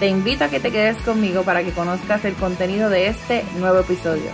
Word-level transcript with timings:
Te 0.00 0.08
invito 0.08 0.44
a 0.44 0.48
que 0.48 0.60
te 0.60 0.72
quedes 0.72 0.96
conmigo 1.02 1.42
para 1.42 1.62
que 1.62 1.72
conozcas 1.72 2.24
el 2.24 2.34
contenido 2.34 2.88
de 2.88 3.08
este 3.08 3.44
nuevo 3.58 3.80
episodio. 3.80 4.30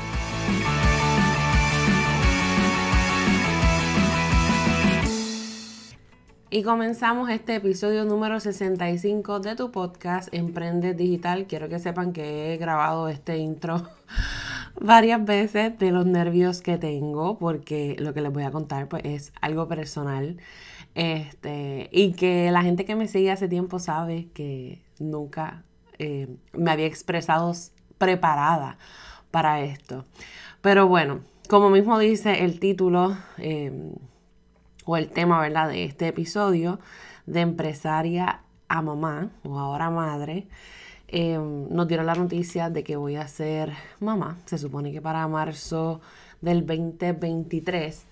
Y 6.50 6.62
comenzamos 6.62 7.30
este 7.30 7.56
episodio 7.56 8.04
número 8.04 8.38
65 8.38 9.40
de 9.40 9.56
tu 9.56 9.72
podcast 9.72 10.32
Emprende 10.32 10.94
Digital. 10.94 11.46
Quiero 11.48 11.68
que 11.68 11.80
sepan 11.80 12.12
que 12.12 12.54
he 12.54 12.58
grabado 12.58 13.08
este 13.08 13.38
intro 13.38 13.88
varias 14.80 15.24
veces 15.24 15.76
de 15.80 15.90
los 15.90 16.06
nervios 16.06 16.62
que 16.62 16.78
tengo 16.78 17.38
porque 17.38 17.96
lo 17.98 18.14
que 18.14 18.20
les 18.20 18.32
voy 18.32 18.44
a 18.44 18.52
contar 18.52 18.88
pues 18.88 19.04
es 19.04 19.32
algo 19.40 19.66
personal. 19.66 20.36
Este, 20.96 21.90
y 21.92 22.12
que 22.12 22.50
la 22.50 22.62
gente 22.62 22.86
que 22.86 22.96
me 22.96 23.06
sigue 23.06 23.30
hace 23.30 23.48
tiempo 23.48 23.78
sabe 23.78 24.28
que 24.32 24.82
nunca 24.98 25.62
eh, 25.98 26.26
me 26.54 26.70
había 26.70 26.86
expresado 26.86 27.52
preparada 27.98 28.78
para 29.30 29.60
esto. 29.60 30.06
Pero 30.62 30.88
bueno, 30.88 31.20
como 31.50 31.68
mismo 31.68 31.98
dice 31.98 32.44
el 32.44 32.58
título, 32.60 33.14
eh, 33.36 33.92
o 34.86 34.96
el 34.96 35.10
tema, 35.10 35.38
¿verdad?, 35.38 35.68
de 35.68 35.84
este 35.84 36.08
episodio 36.08 36.80
de 37.26 37.40
empresaria 37.42 38.40
a 38.68 38.80
mamá 38.80 39.32
o 39.44 39.58
ahora 39.58 39.90
madre. 39.90 40.48
Em, 41.08 41.68
nos 41.68 41.86
dieron 41.86 42.06
la 42.06 42.14
noticia 42.14 42.70
de 42.70 42.82
que 42.82 42.96
voy 42.96 43.16
a 43.16 43.28
ser 43.28 43.72
mamá, 44.00 44.38
se 44.46 44.56
supone 44.56 44.92
que 44.92 45.02
para 45.02 45.28
marzo 45.28 46.00
del 46.40 46.64
2023. 46.66 48.06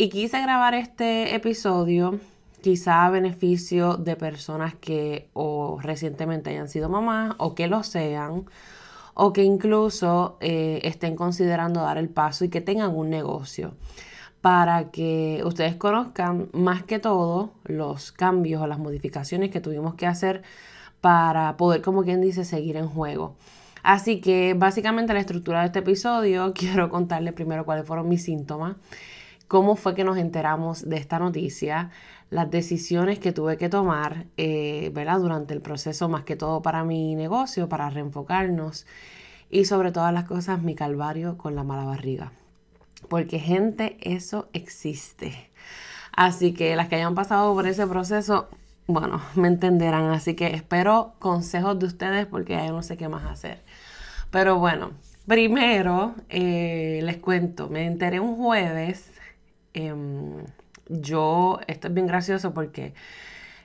Y 0.00 0.08
quise 0.08 0.40
grabar 0.40 0.72
este 0.72 1.34
episodio 1.34 2.20
quizá 2.62 3.04
a 3.04 3.10
beneficio 3.10 3.98
de 3.98 4.16
personas 4.16 4.74
que 4.74 5.28
o 5.34 5.78
recientemente 5.78 6.48
hayan 6.48 6.70
sido 6.70 6.88
mamás 6.88 7.34
o 7.36 7.54
que 7.54 7.66
lo 7.68 7.82
sean 7.82 8.46
o 9.12 9.34
que 9.34 9.44
incluso 9.44 10.38
eh, 10.40 10.80
estén 10.84 11.16
considerando 11.16 11.82
dar 11.82 11.98
el 11.98 12.08
paso 12.08 12.46
y 12.46 12.48
que 12.48 12.62
tengan 12.62 12.96
un 12.96 13.10
negocio 13.10 13.74
para 14.40 14.90
que 14.90 15.42
ustedes 15.44 15.76
conozcan 15.76 16.48
más 16.54 16.82
que 16.82 16.98
todo 16.98 17.52
los 17.64 18.10
cambios 18.10 18.62
o 18.62 18.66
las 18.66 18.78
modificaciones 18.78 19.50
que 19.50 19.60
tuvimos 19.60 19.96
que 19.96 20.06
hacer 20.06 20.40
para 21.02 21.58
poder, 21.58 21.82
como 21.82 22.04
quien 22.04 22.22
dice, 22.22 22.46
seguir 22.46 22.78
en 22.78 22.88
juego. 22.88 23.36
Así 23.82 24.22
que 24.22 24.54
básicamente 24.54 25.12
la 25.12 25.20
estructura 25.20 25.60
de 25.60 25.66
este 25.66 25.80
episodio, 25.80 26.52
quiero 26.56 26.88
contarles 26.88 27.34
primero 27.34 27.66
cuáles 27.66 27.86
fueron 27.86 28.08
mis 28.08 28.24
síntomas, 28.24 28.76
cómo 29.50 29.74
fue 29.74 29.96
que 29.96 30.04
nos 30.04 30.16
enteramos 30.16 30.88
de 30.88 30.96
esta 30.96 31.18
noticia, 31.18 31.90
las 32.30 32.48
decisiones 32.52 33.18
que 33.18 33.32
tuve 33.32 33.56
que 33.56 33.68
tomar 33.68 34.26
eh, 34.36 34.92
¿verdad? 34.94 35.18
durante 35.18 35.54
el 35.54 35.60
proceso, 35.60 36.08
más 36.08 36.22
que 36.22 36.36
todo 36.36 36.62
para 36.62 36.84
mi 36.84 37.16
negocio, 37.16 37.68
para 37.68 37.90
reenfocarnos 37.90 38.86
y 39.50 39.64
sobre 39.64 39.90
todas 39.90 40.14
las 40.14 40.26
cosas 40.26 40.62
mi 40.62 40.76
calvario 40.76 41.36
con 41.36 41.56
la 41.56 41.64
mala 41.64 41.82
barriga. 41.82 42.30
Porque 43.08 43.40
gente, 43.40 43.96
eso 44.02 44.48
existe. 44.52 45.50
Así 46.12 46.52
que 46.52 46.76
las 46.76 46.86
que 46.86 46.94
hayan 46.94 47.16
pasado 47.16 47.52
por 47.52 47.66
ese 47.66 47.88
proceso, 47.88 48.48
bueno, 48.86 49.20
me 49.34 49.48
entenderán. 49.48 50.10
Así 50.12 50.36
que 50.36 50.54
espero 50.54 51.14
consejos 51.18 51.76
de 51.76 51.86
ustedes 51.86 52.26
porque 52.26 52.52
ya 52.52 52.68
no 52.68 52.84
sé 52.84 52.96
qué 52.96 53.08
más 53.08 53.24
hacer. 53.24 53.64
Pero 54.30 54.60
bueno, 54.60 54.92
primero 55.26 56.14
eh, 56.28 57.00
les 57.02 57.16
cuento, 57.16 57.68
me 57.68 57.86
enteré 57.86 58.20
un 58.20 58.36
jueves. 58.36 59.10
Em, 59.74 60.44
yo, 60.88 61.60
esto 61.66 61.88
es 61.88 61.94
bien 61.94 62.06
gracioso 62.06 62.52
porque 62.54 62.94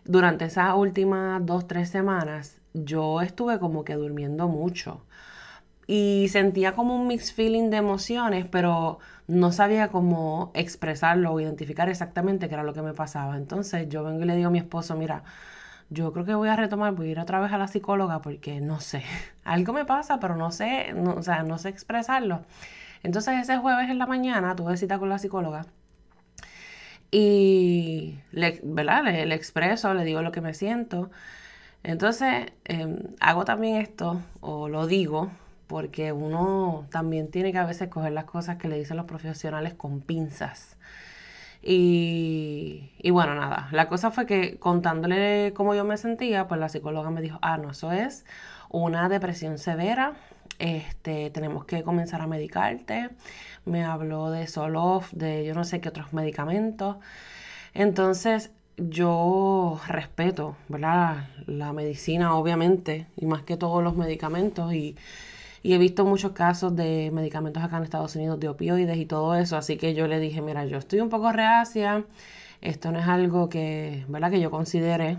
durante 0.05 0.45
esas 0.45 0.75
últimas 0.75 1.45
dos, 1.45 1.67
tres 1.67 1.89
semanas, 1.89 2.61
yo 2.73 3.21
estuve 3.21 3.59
como 3.59 3.83
que 3.83 3.95
durmiendo 3.95 4.47
mucho 4.47 5.01
y 5.87 6.27
sentía 6.29 6.73
como 6.73 6.95
un 6.95 7.07
mixed 7.07 7.35
feeling 7.35 7.69
de 7.69 7.77
emociones, 7.77 8.45
pero 8.49 8.99
no 9.27 9.51
sabía 9.51 9.89
cómo 9.89 10.51
expresarlo 10.55 11.33
o 11.33 11.39
identificar 11.39 11.89
exactamente 11.89 12.47
qué 12.47 12.55
era 12.55 12.63
lo 12.63 12.73
que 12.73 12.81
me 12.81 12.93
pasaba. 12.93 13.37
Entonces 13.37 13.87
yo 13.89 14.03
vengo 14.03 14.23
y 14.23 14.25
le 14.25 14.35
digo 14.35 14.47
a 14.49 14.51
mi 14.51 14.59
esposo, 14.59 14.95
mira, 14.95 15.23
yo 15.89 16.13
creo 16.13 16.25
que 16.25 16.35
voy 16.35 16.49
a 16.49 16.55
retomar, 16.55 16.93
voy 16.95 17.09
a 17.09 17.11
ir 17.11 17.19
otra 17.19 17.39
vez 17.39 17.51
a 17.53 17.57
la 17.57 17.67
psicóloga 17.67 18.21
porque 18.21 18.61
no 18.61 18.79
sé, 18.79 19.03
algo 19.43 19.73
me 19.73 19.85
pasa, 19.85 20.19
pero 20.19 20.35
no 20.35 20.51
sé, 20.51 20.93
o 20.95 21.21
sea, 21.23 21.43
no 21.43 21.57
sé 21.59 21.69
expresarlo. 21.69 22.43
Entonces 23.03 23.35
ese 23.41 23.57
jueves 23.57 23.89
en 23.89 23.99
la 23.99 24.07
mañana 24.07 24.55
tuve 24.55 24.77
cita 24.77 24.99
con 24.99 25.09
la 25.09 25.19
psicóloga 25.19 25.65
y 27.11 28.19
le, 28.31 28.59
¿verdad? 28.63 29.03
Le, 29.03 29.33
expreso, 29.35 29.93
le 29.93 30.03
digo 30.03 30.21
lo 30.21 30.31
que 30.31 30.41
me 30.41 30.53
siento. 30.53 31.09
Entonces 31.83 32.47
em, 32.65 32.99
hago 33.19 33.45
también 33.45 33.77
esto, 33.77 34.21
o 34.41 34.69
lo 34.69 34.87
digo, 34.87 35.31
porque 35.67 36.11
uno 36.11 36.87
también 36.91 37.29
tiene 37.31 37.51
que 37.51 37.57
a 37.59 37.65
veces 37.65 37.89
coger 37.89 38.11
las 38.13 38.25
cosas 38.25 38.57
que 38.57 38.67
le 38.67 38.77
dicen 38.77 38.97
los 38.97 39.05
profesionales 39.05 39.73
con 39.73 40.01
pinzas. 40.01 40.77
Y, 41.61 42.91
y, 42.99 43.09
bueno, 43.09 43.33
nada, 43.35 43.69
la 43.71 43.87
cosa 43.87 44.11
fue 44.11 44.27
que 44.27 44.59
contándole 44.59 45.51
cómo 45.55 45.73
yo 45.73 45.83
me 45.83 45.97
sentía, 45.97 46.47
pues 46.47 46.59
la 46.59 46.69
psicóloga 46.69 47.09
me 47.09 47.21
dijo, 47.21 47.39
ah, 47.41 47.57
no, 47.57 47.71
eso 47.71 47.91
es 47.91 48.23
una 48.69 49.09
depresión 49.09 49.57
severa, 49.57 50.13
este, 50.59 51.29
tenemos 51.31 51.65
que 51.65 51.83
comenzar 51.83 52.21
a 52.21 52.27
medicarte. 52.27 53.09
Me 53.65 53.83
habló 53.83 54.31
de 54.31 54.47
Solof, 54.47 55.11
de 55.13 55.45
yo 55.45 55.53
no 55.53 55.63
sé 55.63 55.81
qué 55.81 55.89
otros 55.89 56.13
medicamentos. 56.13 56.97
Entonces, 57.73 58.51
yo 58.77 59.79
respeto, 59.87 60.57
¿verdad? 60.69 61.29
La 61.47 61.73
medicina, 61.73 62.35
obviamente, 62.35 63.07
y 63.15 63.25
más 63.25 63.43
que 63.43 63.57
todos 63.57 63.83
los 63.83 63.95
medicamentos, 63.95 64.73
y 64.73 64.95
y 65.65 65.73
he 65.73 65.79
visto 65.79 66.05
muchos 66.05 66.33
casos 66.33 66.75
de 66.75 67.09
medicamentos 67.11 67.63
acá 67.63 67.77
en 67.77 67.83
Estados 67.85 68.15
Unidos 68.15 68.39
de 68.39 68.49
opioides 68.49 68.97
y 68.97 69.07
todo 69.07 69.33
eso, 69.33 69.57
así 69.57 69.77
que 69.77 69.95
yo 69.95 70.05
le 70.05 70.19
dije, 70.19 70.39
mira, 70.39 70.63
yo 70.67 70.77
estoy 70.77 70.99
un 70.99 71.09
poco 71.09 71.31
reacia, 71.31 72.05
esto 72.61 72.91
no 72.91 72.99
es 72.99 73.07
algo 73.07 73.49
que, 73.49 74.05
¿verdad? 74.07 74.29
que 74.29 74.39
yo 74.39 74.51
considere, 74.51 75.17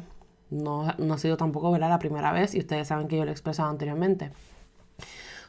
no, 0.50 0.86
no 0.98 1.14
ha 1.14 1.18
sido 1.18 1.36
tampoco 1.36 1.72
¿verdad? 1.72 1.88
la 1.88 1.98
primera 1.98 2.30
vez, 2.30 2.54
y 2.54 2.60
ustedes 2.60 2.86
saben 2.86 3.08
que 3.08 3.16
yo 3.16 3.24
lo 3.24 3.30
he 3.30 3.32
expresado 3.32 3.68
anteriormente. 3.70 4.30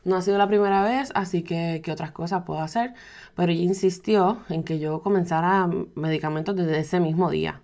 No 0.04 0.16
ha 0.16 0.22
sido 0.22 0.38
la 0.38 0.48
primera 0.48 0.84
vez, 0.84 1.12
así 1.16 1.44
que 1.44 1.82
qué 1.84 1.92
otras 1.92 2.12
cosas 2.12 2.44
puedo 2.44 2.62
hacer, 2.62 2.94
pero 3.36 3.52
ella 3.52 3.64
insistió 3.64 4.40
en 4.50 4.64
que 4.64 4.80
yo 4.80 5.02
comenzara 5.02 5.70
medicamentos 5.96 6.56
desde 6.56 6.80
ese 6.80 7.00
mismo 7.00 7.30
día. 7.30 7.62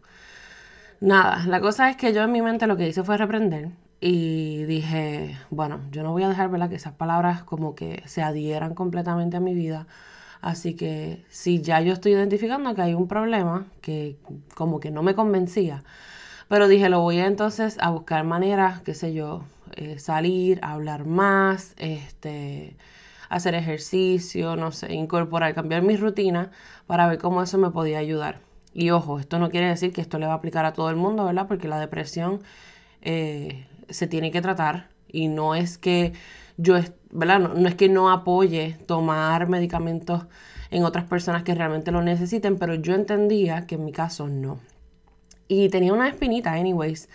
Nada, 0.99 1.45
la 1.47 1.59
cosa 1.59 1.89
es 1.89 1.97
que 1.97 2.13
yo 2.13 2.23
en 2.23 2.31
mi 2.31 2.41
mente 2.41 2.67
lo 2.67 2.77
que 2.77 2.88
hice 2.88 3.03
fue 3.03 3.17
reprender 3.17 3.71
y 3.99 4.63
dije, 4.66 5.38
bueno, 5.49 5.79
yo 5.91 6.03
no 6.03 6.11
voy 6.11 6.23
a 6.23 6.29
dejar 6.29 6.49
¿verdad? 6.49 6.69
que 6.69 6.75
esas 6.75 6.94
palabras 6.94 7.44
como 7.44 7.75
que 7.75 8.03
se 8.05 8.21
adhieran 8.21 8.73
completamente 8.75 9.38
a 9.38 9.39
mi 9.39 9.53
vida. 9.53 9.88
Así 10.41 10.75
que 10.75 11.23
si 11.29 11.61
ya 11.61 11.79
yo 11.81 11.94
estoy 11.94 12.11
identificando 12.13 12.75
que 12.75 12.81
hay 12.81 12.94
un 12.94 13.07
problema 13.07 13.65
que 13.81 14.17
como 14.55 14.79
que 14.81 14.91
no 14.91 15.03
me 15.03 15.15
convencía, 15.15 15.83
pero 16.50 16.67
dije, 16.67 16.89
lo 16.89 17.01
voy 17.01 17.19
a 17.19 17.27
entonces 17.27 17.77
a 17.79 17.89
buscar 17.91 18.25
maneras, 18.25 18.81
qué 18.81 18.94
sé 18.94 19.13
yo, 19.13 19.44
eh, 19.75 20.00
salir, 20.00 20.60
hablar 20.62 21.06
más, 21.06 21.74
este, 21.78 22.75
hacer 23.30 23.56
ejercicio, 23.56 24.56
no 24.56 24.72
sé, 24.72 24.94
incorporar, 24.94 25.54
cambiar 25.54 25.81
mi 25.81 25.96
rutina 25.98 26.52
para 26.88 27.08
ver 27.08 27.18
cómo 27.18 27.42
eso 27.42 27.58
me 27.58 27.72
podía 27.72 28.00
ayudar. 28.00 28.40
Y 28.74 28.90
ojo, 28.90 29.20
esto 29.20 29.40
no 29.40 29.50
quiere 29.50 29.68
decir 29.68 29.94
que 29.94 30.02
esto 30.02 30.20
le 30.20 30.25
va 30.25 30.34
a 30.34 30.36
aplicar 30.38 30.66
a 30.66 30.74
todo 30.74 30.90
el 30.90 30.96
mundo, 30.96 31.25
¿verdad? 31.25 31.48
Porque 31.48 31.68
la 31.68 31.80
depresión 31.80 32.42
eh, 33.02 33.68
se 33.90 34.08
tiene 34.08 34.31
que 34.31 34.42
tratar 34.42 34.90
y 35.08 35.28
no 35.28 35.56
es 35.56 35.78
que 35.78 36.14
yo, 36.58 36.75
¿verdad? 37.12 37.40
No, 37.40 37.68
es 37.68 37.75
que 37.75 37.90
no 37.90 38.12
apoye 38.12 38.78
tomar 38.88 39.48
medicamentos 39.48 40.25
en 40.72 40.84
otras 40.84 41.06
personas 41.06 41.44
que 41.44 41.54
realmente 41.56 41.92
lo 41.92 42.02
necesiten, 42.02 42.58
pero 42.58 42.75
yo 42.75 42.96
entendía 42.96 43.68
que 43.68 43.75
en 43.75 43.86
mi 43.86 43.92
caso 43.92 44.28
no. 44.28 44.60
Y 45.48 45.70
tenía 45.70 45.94
una 45.94 46.08
espinita, 46.08 46.54
anyways. 46.54 47.10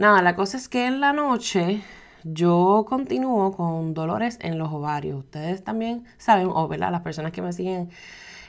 Nada, 0.00 0.22
la 0.22 0.34
cosa 0.34 0.56
es 0.56 0.70
que 0.70 0.86
en 0.86 0.98
la 1.00 1.12
noche 1.12 1.82
yo 2.24 2.86
continúo 2.88 3.52
con 3.52 3.92
dolores 3.92 4.38
en 4.40 4.56
los 4.56 4.72
ovarios. 4.72 5.18
Ustedes 5.18 5.62
también 5.62 6.06
saben, 6.16 6.46
o. 6.48 6.68
Las 6.74 7.02
personas 7.02 7.32
que 7.32 7.42
me 7.42 7.52
siguen 7.52 7.90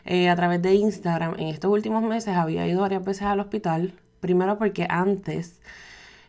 eh, 0.06 0.30
a 0.30 0.36
través 0.38 0.62
de 0.62 0.76
Instagram, 0.76 1.36
en 1.40 1.50
estos 1.50 1.70
últimos 1.70 2.04
meses 2.04 2.38
había 2.38 2.66
ido 2.68 2.80
varias 2.82 3.04
veces 3.04 3.24
al 3.24 3.42
hospital. 3.42 3.94
Primero 4.22 4.58
porque 4.58 4.88
antes 4.90 5.60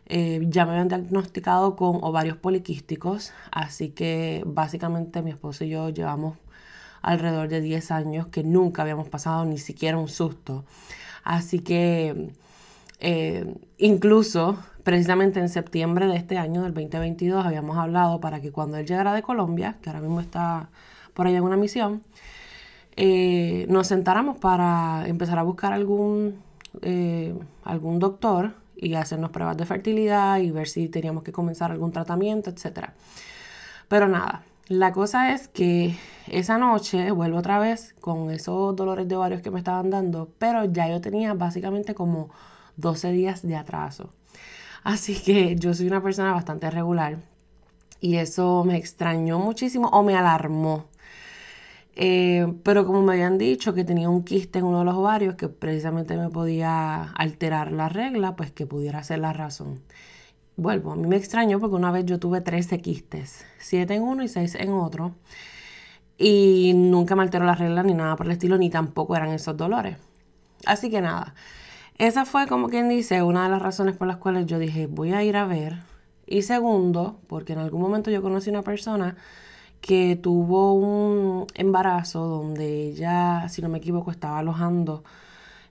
Eh, 0.07 0.41
ya 0.49 0.65
me 0.65 0.71
habían 0.73 0.89
diagnosticado 0.89 1.75
con 1.77 1.99
ovarios 2.03 2.37
poliquísticos, 2.37 3.33
así 3.51 3.89
que 3.91 4.43
básicamente 4.45 5.21
mi 5.21 5.31
esposo 5.31 5.63
y 5.63 5.69
yo 5.69 5.89
llevamos 5.89 6.37
alrededor 7.01 7.47
de 7.49 7.61
10 7.61 7.91
años 7.91 8.27
que 8.27 8.43
nunca 8.43 8.81
habíamos 8.83 9.09
pasado 9.09 9.45
ni 9.45 9.57
siquiera 9.57 9.97
un 9.97 10.09
susto. 10.09 10.65
Así 11.23 11.59
que 11.59 12.31
eh, 13.05 13.45
incluso 13.77 14.57
precisamente 14.83 15.41
en 15.41 15.49
septiembre 15.49 16.07
de 16.07 16.15
este 16.15 16.37
año, 16.37 16.63
del 16.63 16.73
2022, 16.73 17.45
habíamos 17.45 17.77
hablado 17.77 18.21
para 18.21 18.39
que 18.39 18.53
cuando 18.53 18.77
él 18.77 18.85
llegara 18.85 19.13
de 19.13 19.21
Colombia, 19.21 19.77
que 19.81 19.89
ahora 19.89 19.99
mismo 19.99 20.21
está 20.21 20.69
por 21.13 21.27
allá 21.27 21.39
en 21.39 21.43
una 21.43 21.57
misión, 21.57 22.01
eh, 22.95 23.65
nos 23.67 23.87
sentáramos 23.87 24.37
para 24.37 25.03
empezar 25.05 25.37
a 25.37 25.43
buscar 25.43 25.73
algún, 25.73 26.41
eh, 26.81 27.35
algún 27.65 27.99
doctor 27.99 28.53
y 28.77 28.93
hacernos 28.93 29.31
pruebas 29.31 29.57
de 29.57 29.65
fertilidad 29.65 30.39
y 30.39 30.51
ver 30.51 30.69
si 30.69 30.87
teníamos 30.87 31.23
que 31.23 31.33
comenzar 31.33 31.71
algún 31.71 31.91
tratamiento, 31.91 32.51
etc. 32.51 32.91
Pero 33.89 34.07
nada, 34.07 34.43
la 34.69 34.93
cosa 34.93 35.33
es 35.33 35.49
que 35.49 35.97
esa 36.27 36.57
noche 36.57 37.11
vuelvo 37.11 37.39
otra 37.39 37.59
vez 37.59 37.95
con 37.99 38.31
esos 38.31 38.73
dolores 38.77 39.09
de 39.09 39.15
ovarios 39.17 39.41
que 39.41 39.51
me 39.51 39.59
estaban 39.59 39.89
dando, 39.89 40.29
pero 40.39 40.63
ya 40.63 40.87
yo 40.87 41.01
tenía 41.01 41.33
básicamente 41.33 41.93
como 41.93 42.29
12 42.77 43.11
días 43.11 43.41
de 43.45 43.55
atraso. 43.55 44.13
Así 44.83 45.15
que 45.15 45.55
yo 45.55 45.73
soy 45.73 45.87
una 45.87 46.03
persona 46.03 46.33
bastante 46.33 46.69
regular 46.69 47.19
y 47.99 48.17
eso 48.17 48.63
me 48.65 48.77
extrañó 48.77 49.39
muchísimo 49.39 49.87
o 49.89 50.03
me 50.03 50.15
alarmó. 50.15 50.89
Eh, 51.95 52.53
pero 52.63 52.85
como 52.85 53.01
me 53.03 53.13
habían 53.13 53.37
dicho 53.37 53.73
que 53.73 53.83
tenía 53.83 54.09
un 54.09 54.23
quiste 54.23 54.59
en 54.59 54.65
uno 54.65 54.79
de 54.79 54.85
los 54.85 54.95
ovarios 54.95 55.35
que 55.35 55.47
precisamente 55.47 56.17
me 56.17 56.29
podía 56.29 57.03
alterar 57.11 57.71
la 57.71 57.87
regla, 57.87 58.35
pues 58.35 58.51
que 58.51 58.65
pudiera 58.65 59.03
ser 59.03 59.19
la 59.19 59.31
razón. 59.31 59.79
Vuelvo, 60.55 60.91
a 60.91 60.95
mí 60.95 61.07
me 61.07 61.15
extrañó 61.15 61.59
porque 61.59 61.75
una 61.75 61.91
vez 61.91 62.05
yo 62.05 62.19
tuve 62.19 62.41
13 62.41 62.79
quistes, 62.81 63.45
7 63.59 63.95
en 63.95 64.03
uno 64.03 64.23
y 64.23 64.27
6 64.27 64.55
en 64.55 64.71
otro, 64.73 65.15
y 66.17 66.73
nunca 66.75 67.15
me 67.15 67.23
alteró 67.23 67.45
la 67.45 67.55
regla 67.55 67.83
ni 67.83 67.93
nada 67.93 68.15
por 68.15 68.27
el 68.27 68.33
estilo, 68.33 68.57
ni 68.57 68.69
tampoco 68.69 69.15
eran 69.15 69.29
esos 69.29 69.57
dolores. 69.57 69.97
Así 70.65 70.89
que 70.89 71.01
nada, 71.01 71.35
esa 72.07 72.25
fue 72.25 72.47
como 72.47 72.69
quien 72.69 72.89
dice 72.89 73.23
una 73.23 73.45
de 73.45 73.49
las 73.49 73.61
razones 73.61 73.95
por 73.95 74.07
las 74.07 74.17
cuales 74.17 74.45
yo 74.45 74.59
dije 74.59 74.87
voy 74.87 75.13
a 75.13 75.23
ir 75.23 75.37
a 75.37 75.45
ver. 75.45 75.83
Y 76.25 76.41
segundo, 76.43 77.19
porque 77.27 77.53
en 77.53 77.59
algún 77.59 77.81
momento 77.81 78.11
yo 78.11 78.21
conocí 78.21 78.49
una 78.49 78.61
persona 78.61 79.15
que 79.81 80.15
tuvo 80.15 80.73
un 80.73 81.47
embarazo 81.55 82.25
donde 82.27 82.87
ella, 82.87 83.47
si 83.49 83.61
no 83.61 83.69
me 83.69 83.77
equivoco, 83.79 84.11
estaba 84.11 84.39
alojando 84.39 85.03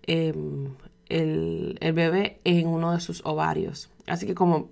em, 0.05 0.75
el, 1.09 1.79
el 1.81 1.93
bebé 1.93 2.41
en 2.45 2.69
uno 2.69 2.93
de 2.93 3.01
sus 3.01 3.25
ovarios. 3.25 3.91
Así 4.07 4.27
que 4.27 4.35
como 4.35 4.69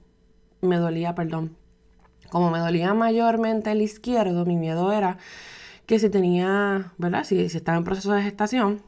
me 0.63 0.77
dolía, 0.77 1.15
perdón, 1.15 1.57
como 2.31 2.51
me 2.51 2.59
dolía 2.59 2.95
mayormente 2.95 3.73
el 3.73 3.83
izquierdo, 3.83 4.47
mi 4.47 4.57
miedo 4.57 4.93
era 4.93 5.19
que 5.87 5.99
si 5.99 6.11
tenía, 6.11 6.93
¿verdad? 6.99 7.25
Si, 7.25 7.49
si 7.49 7.57
estaba 7.57 7.77
en 7.79 7.85
proceso 7.85 8.13
de 8.13 8.23
gestación, 8.23 8.83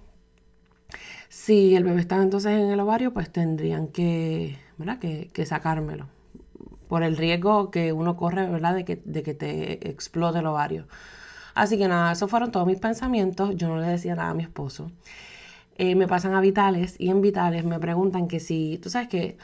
si 1.32 1.75
el 1.76 1.84
bebé 1.84 2.00
estaba 2.00 2.23
entonces 2.23 2.52
en 2.52 2.70
el 2.70 2.81
ovario, 2.81 3.14
pues 3.14 3.32
tendrían 3.32 3.88
que, 3.88 4.58
¿verdad? 4.76 4.99
Que, 4.99 5.46
sacármelo. 5.46 6.08
Por 6.88 7.02
el 7.02 7.17
riesgo 7.17 7.70
que 7.70 7.94
uno 7.94 8.17
corre, 8.19 8.46
¿verdad? 8.50 8.75
De 8.75 8.84
que, 8.84 9.00
de 9.06 9.23
que 9.23 9.32
te 9.32 9.88
explote 9.88 10.40
el 10.40 10.46
ovario. 10.46 10.87
Así 11.55 11.79
que 11.79 11.88
nada, 11.88 12.12
esos 12.12 12.31
fueron 12.31 12.52
todos 12.52 12.67
mis 12.67 12.79
pensamientos. 12.81 13.56
Yo 13.56 13.69
no 13.69 13.79
le 13.79 13.87
decía 13.87 14.14
nada 14.14 14.31
a 14.31 14.34
mi 14.34 14.43
esposo. 14.43 14.93
Eh, 15.76 15.94
me 15.94 16.06
pasan 16.06 16.34
a 16.34 16.40
vitales 16.43 16.96
y 16.99 17.08
en 17.08 17.23
vitales 17.23 17.64
me 17.64 17.81
preguntan 17.81 18.29
que 18.29 18.38
si, 18.38 18.79
tú 18.82 18.90
sabes 18.90 19.08
que 19.08 19.38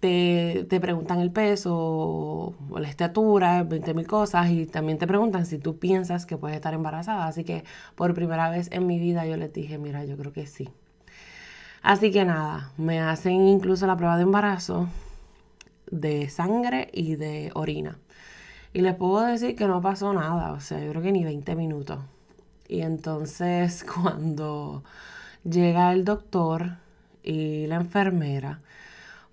te, 0.00 0.66
te 0.68 0.80
preguntan 0.80 1.20
el 1.20 1.30
peso 1.32 1.76
o, 1.76 2.54
la 2.80 2.88
estatura, 2.88 3.62
20 3.64 3.94
mil 3.94 4.06
cosas 4.08 4.50
y 4.50 4.66
también 4.66 4.98
te 4.98 5.06
preguntan 5.06 5.46
si 5.46 5.58
tú 5.58 5.78
piensas 5.78 6.26
que 6.26 6.36
puedes 6.36 6.56
estar 6.56 6.74
embarazada. 6.74 7.28
Así 7.28 7.44
que 7.44 7.64
por 7.94 8.14
primera 8.14 8.50
vez 8.50 8.68
en 8.72 8.86
mi 8.88 8.98
vida 8.98 9.26
yo 9.26 9.36
les 9.36 9.52
dije, 9.52 9.78
mira, 9.78 10.04
yo 10.04 10.16
creo 10.16 10.32
que 10.32 10.46
sí. 10.48 10.70
Así 11.82 12.10
que 12.10 12.24
nada, 12.24 12.72
me 12.76 13.00
hacen 13.00 13.46
incluso 13.48 13.86
la 13.86 13.96
prueba 13.96 14.16
de 14.16 14.24
embarazo 14.24 14.88
de 15.90 16.28
sangre 16.28 16.88
y 16.92 17.16
de 17.16 17.50
orina. 17.54 17.98
Y 18.72 18.82
les 18.82 18.94
puedo 18.94 19.22
decir 19.22 19.56
que 19.56 19.66
no 19.66 19.80
pasó 19.80 20.12
nada, 20.12 20.52
o 20.52 20.60
sea, 20.60 20.78
yo 20.80 20.90
creo 20.90 21.02
que 21.02 21.12
ni 21.12 21.24
20 21.24 21.54
minutos. 21.56 21.98
Y 22.68 22.82
entonces 22.82 23.84
cuando 23.94 24.84
llega 25.44 25.92
el 25.92 26.04
doctor 26.04 26.76
y 27.22 27.66
la 27.66 27.76
enfermera 27.76 28.60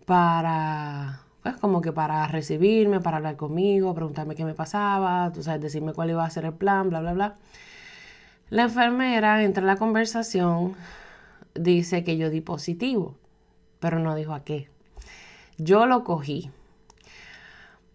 para, 0.06 1.22
pues 1.44 1.58
como 1.58 1.82
que 1.82 1.92
para 1.92 2.28
recibirme, 2.28 3.00
para 3.00 3.18
hablar 3.18 3.36
conmigo, 3.36 3.94
preguntarme 3.94 4.36
qué 4.36 4.46
me 4.46 4.54
pasaba, 4.54 5.32
tú 5.34 5.44
sabes, 5.44 5.62
decirme 5.62 5.94
cuál 5.94 6.10
iba 6.10 6.26
a 6.26 6.30
ser 6.30 6.46
el 6.46 6.54
plan, 6.54 6.90
bla, 6.90 7.02
bla, 7.02 7.14
bla. 7.14 7.36
La 8.50 8.64
enfermera 8.64 9.44
entra 9.44 9.62
en 9.62 9.68
la 9.68 9.76
conversación 9.76 10.76
dice 11.60 12.04
que 12.04 12.18
yo 12.18 12.30
di 12.30 12.42
positivo, 12.42 13.16
pero 13.80 14.00
no 14.00 14.16
dijo 14.16 14.34
a 14.34 14.44
qué. 14.44 14.70
Yo 15.58 15.86
lo 15.86 16.04
cogí. 16.04 16.52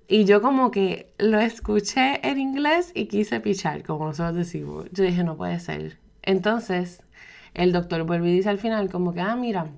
Y 0.09 0.25
yo 0.25 0.43
como 0.43 0.70
que 0.70 1.12
lo 1.19 1.41
escuché 1.41 2.26
en 2.29 2.38
inglés 2.38 2.93
y 2.94 3.06
quise 3.06 3.41
pichar, 3.41 3.82
como 3.82 4.06
nosotros 4.06 4.37
decimos. 4.37 4.87
Yo 4.93 5.05
dije, 5.05 5.25
no 5.25 5.37
puede 5.37 5.59
ser. 5.61 5.99
Entonces, 6.23 7.03
el 7.55 7.73
doctor 7.73 8.05
vuelve 8.05 8.31
y 8.31 8.37
dice 8.37 8.50
al 8.50 8.59
final 8.59 8.91
como 8.91 9.14
que, 9.14 9.20
ah, 9.20 9.37
mira, 9.37 9.69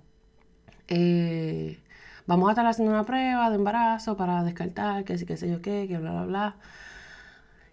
eh, 0.89 1.79
vamos 2.27 2.49
a 2.49 2.53
estar 2.53 2.67
haciendo 2.67 2.93
una 2.93 3.05
prueba 3.05 3.49
de 3.51 3.57
embarazo 3.57 4.17
para 4.17 4.43
descartar 4.45 5.05
que 5.05 5.19
sí, 5.19 5.27
que 5.27 5.37
sé 5.37 5.51
yo 5.51 5.63
qué, 5.63 5.87
que 5.89 5.99
bla, 5.99 6.13
bla, 6.13 6.25
bla. 6.25 6.57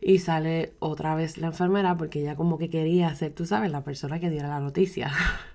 Y 0.01 0.19
sale 0.19 0.73
otra 0.79 1.15
vez 1.15 1.37
la 1.37 1.47
enfermera 1.47 1.95
porque 1.97 2.21
ella 2.21 2.35
como 2.35 2.57
que 2.57 2.69
quería 2.69 3.13
ser, 3.15 3.33
tú 3.33 3.45
sabes, 3.45 3.71
la 3.71 3.83
persona 3.83 4.19
que 4.19 4.29
diera 4.29 4.49
la 4.49 4.59
noticia. 4.59 5.11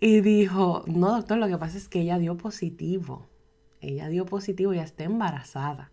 Y 0.00 0.20
dijo, 0.20 0.84
no, 0.86 1.16
doctor, 1.16 1.38
lo 1.38 1.48
que 1.48 1.56
pasa 1.56 1.78
es 1.78 1.88
que 1.88 2.00
ella 2.00 2.18
dio 2.18 2.36
positivo. 2.36 3.26
Ella 3.80 4.08
dio 4.08 4.26
positivo 4.26 4.74
y 4.74 4.78
está 4.78 5.04
embarazada. 5.04 5.90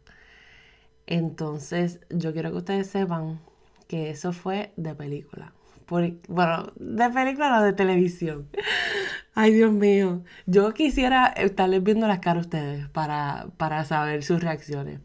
Entonces, 1.06 2.00
yo 2.10 2.34
quiero 2.34 2.52
que 2.52 2.58
ustedes 2.58 2.88
sepan 2.88 3.40
que 3.88 4.10
eso 4.10 4.34
fue 4.34 4.74
de 4.76 4.96
película. 4.96 5.54
bueno, 5.88 6.72
de 6.76 7.10
película 7.10 7.50
no, 7.50 7.64
de 7.64 7.74
televisión. 7.74 8.50
Ay, 9.36 9.54
Dios 9.54 9.72
mío. 9.72 10.24
Yo 10.46 10.74
quisiera 10.74 11.28
estarles 11.28 11.84
viendo 11.84 12.08
las 12.08 12.20
caras 12.20 12.44
a 12.44 12.48
ustedes 12.48 12.90
para, 12.90 13.48
para 13.58 13.86
saber 13.86 14.24
sus 14.24 14.42
reacciones. 14.42 15.00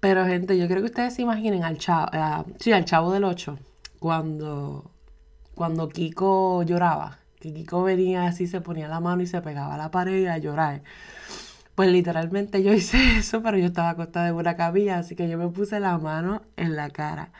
Pero, 0.00 0.26
gente, 0.26 0.58
yo 0.58 0.66
creo 0.66 0.78
que 0.78 0.86
ustedes 0.86 1.14
se 1.14 1.22
imaginen 1.22 1.62
al 1.62 1.78
chavo, 1.78 2.10
sí, 2.58 2.72
al 2.72 2.84
chavo 2.86 3.12
del 3.12 3.24
8, 3.24 3.58
cuando, 3.98 4.90
cuando 5.54 5.88
Kiko 5.90 6.62
lloraba 6.62 7.20
que 7.40 7.52
Kiko 7.54 7.82
venía 7.82 8.26
así, 8.26 8.46
se 8.46 8.60
ponía 8.60 8.86
la 8.86 9.00
mano 9.00 9.22
y 9.22 9.26
se 9.26 9.40
pegaba 9.40 9.74
a 9.74 9.78
la 9.78 9.90
pared 9.90 10.26
a 10.26 10.38
llorar. 10.38 10.82
Pues 11.74 11.90
literalmente 11.90 12.62
yo 12.62 12.72
hice 12.74 13.18
eso, 13.18 13.42
pero 13.42 13.58
yo 13.58 13.66
estaba 13.66 13.90
acostada 13.90 14.28
en 14.28 14.34
una 14.34 14.56
camilla, 14.56 14.98
así 14.98 15.16
que 15.16 15.28
yo 15.28 15.38
me 15.38 15.48
puse 15.48 15.80
la 15.80 15.98
mano 15.98 16.42
en 16.56 16.76
la 16.76 16.90
cara. 16.90 17.32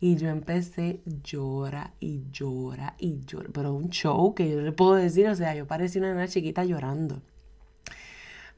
Y 0.00 0.16
yo 0.16 0.28
empecé 0.28 1.00
llora 1.22 1.92
y 2.00 2.22
llora 2.32 2.94
y 2.98 3.20
llora. 3.24 3.48
Pero 3.52 3.72
un 3.74 3.90
show 3.90 4.34
que 4.34 4.50
yo 4.50 4.60
le 4.60 4.72
puedo 4.72 4.94
decir, 4.94 5.28
o 5.28 5.34
sea, 5.34 5.54
yo 5.54 5.66
parecía 5.66 6.00
una 6.00 6.12
nena 6.14 6.28
chiquita 6.28 6.64
llorando. 6.64 7.22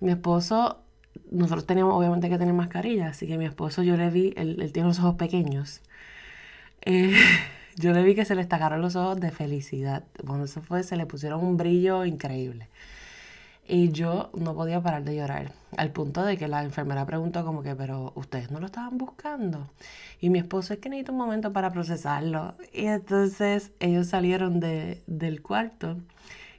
Mi 0.00 0.10
esposo, 0.10 0.82
nosotros 1.30 1.66
teníamos 1.66 1.94
obviamente 1.94 2.28
que 2.28 2.38
tener 2.38 2.54
mascarilla, 2.54 3.08
así 3.08 3.26
que 3.26 3.38
mi 3.38 3.46
esposo 3.46 3.82
yo 3.82 3.96
le 3.96 4.10
vi, 4.10 4.32
él, 4.36 4.70
tiene 4.72 4.88
los 4.88 4.98
ojos 5.00 5.16
pequeños. 5.16 5.80
Eh, 6.82 7.14
yo 7.76 7.92
le 7.92 8.02
vi 8.02 8.14
que 8.14 8.24
se 8.24 8.34
le 8.34 8.42
estacaron 8.42 8.80
los 8.80 8.96
ojos 8.96 9.20
de 9.20 9.30
felicidad. 9.30 10.04
Bueno, 10.22 10.44
eso 10.44 10.62
fue, 10.62 10.82
se 10.82 10.96
le 10.96 11.06
pusieron 11.06 11.44
un 11.44 11.56
brillo 11.56 12.04
increíble. 12.04 12.68
Y 13.66 13.92
yo 13.92 14.30
no 14.34 14.54
podía 14.54 14.82
parar 14.82 15.04
de 15.04 15.16
llorar, 15.16 15.52
al 15.76 15.90
punto 15.90 16.22
de 16.22 16.36
que 16.36 16.48
la 16.48 16.62
enfermera 16.62 17.06
preguntó 17.06 17.44
como 17.46 17.62
que, 17.62 17.74
pero 17.74 18.12
ustedes 18.14 18.50
no 18.50 18.60
lo 18.60 18.66
estaban 18.66 18.98
buscando. 18.98 19.70
Y 20.20 20.28
mi 20.28 20.38
esposo 20.38 20.74
es 20.74 20.80
que 20.80 20.90
necesita 20.90 21.12
un 21.12 21.18
momento 21.18 21.52
para 21.52 21.70
procesarlo. 21.70 22.54
Y 22.72 22.86
entonces 22.86 23.72
ellos 23.80 24.08
salieron 24.08 24.60
de, 24.60 25.02
del 25.06 25.40
cuarto 25.40 25.96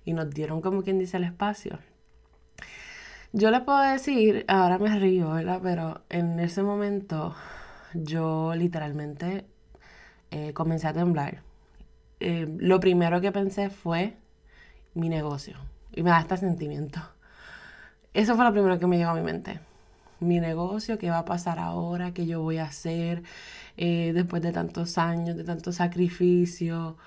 y 0.03 0.13
nos 0.13 0.31
dieron 0.31 0.61
como 0.61 0.81
quien 0.81 0.97
dice 0.97 1.17
el 1.17 1.25
espacio. 1.25 1.77
Yo 3.33 3.51
le 3.51 3.61
puedo 3.61 3.81
decir, 3.81 4.45
ahora 4.47 4.79
me 4.79 4.97
río, 4.97 5.29
¿verdad? 5.31 5.59
Pero 5.61 6.01
en 6.09 6.39
ese 6.39 6.63
momento 6.63 7.35
yo 7.93 8.55
literalmente 8.55 9.45
eh, 10.31 10.53
comencé 10.53 10.87
a 10.87 10.93
temblar. 10.93 11.41
Eh, 12.19 12.47
lo 12.57 12.79
primero 12.79 13.21
que 13.21 13.31
pensé 13.31 13.69
fue 13.69 14.15
mi 14.93 15.09
negocio. 15.09 15.57
Y 15.93 16.03
me 16.03 16.09
da 16.09 16.19
este 16.21 16.37
sentimiento. 16.37 16.99
Eso 18.13 18.35
fue 18.35 18.45
lo 18.45 18.51
primero 18.51 18.79
que 18.79 18.87
me 18.87 18.97
llegó 18.97 19.11
a 19.11 19.15
mi 19.15 19.21
mente. 19.21 19.59
Mi 20.19 20.39
negocio, 20.39 20.97
qué 20.97 21.09
va 21.09 21.19
a 21.19 21.25
pasar 21.25 21.59
ahora, 21.59 22.13
qué 22.13 22.25
yo 22.25 22.41
voy 22.41 22.57
a 22.57 22.65
hacer 22.65 23.23
eh, 23.77 24.11
después 24.13 24.41
de 24.41 24.51
tantos 24.51 24.97
años, 24.97 25.35
de 25.35 25.43
tanto 25.43 25.71
sacrificio. 25.71 26.97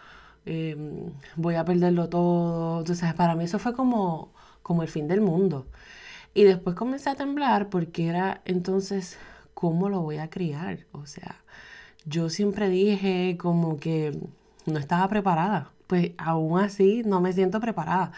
voy 1.37 1.55
a 1.55 1.65
perderlo 1.65 2.09
todo. 2.09 2.81
Entonces, 2.81 3.15
para 3.15 3.35
mí 3.35 3.45
eso 3.45 3.59
fue 3.59 3.75
como, 3.75 4.33
como 4.63 4.83
el 4.83 4.89
fin 4.89 5.09
del 5.09 5.21
mundo. 5.21 5.67
Y 6.35 6.45
después 6.45 6.77
comencé 6.77 7.11
a 7.11 7.15
temblar 7.17 7.69
porque 7.69 8.07
era 8.09 8.43
entonces, 8.45 9.19
¿cómo 9.55 9.89
lo 9.89 10.03
voy 10.03 10.19
a 10.19 10.31
criar? 10.31 10.87
O 10.93 11.07
sea, 11.07 11.43
yo 12.05 12.31
siempre 12.31 12.69
dije 12.69 13.37
como 13.39 13.79
que 13.79 14.19
no 14.67 14.79
estaba 14.79 15.09
preparada. 15.09 15.73
Pues 15.87 16.13
aún 16.19 16.61
así 16.61 17.03
no 17.05 17.21
me 17.21 17.33
siento 17.33 17.61
preparada. 17.61 18.13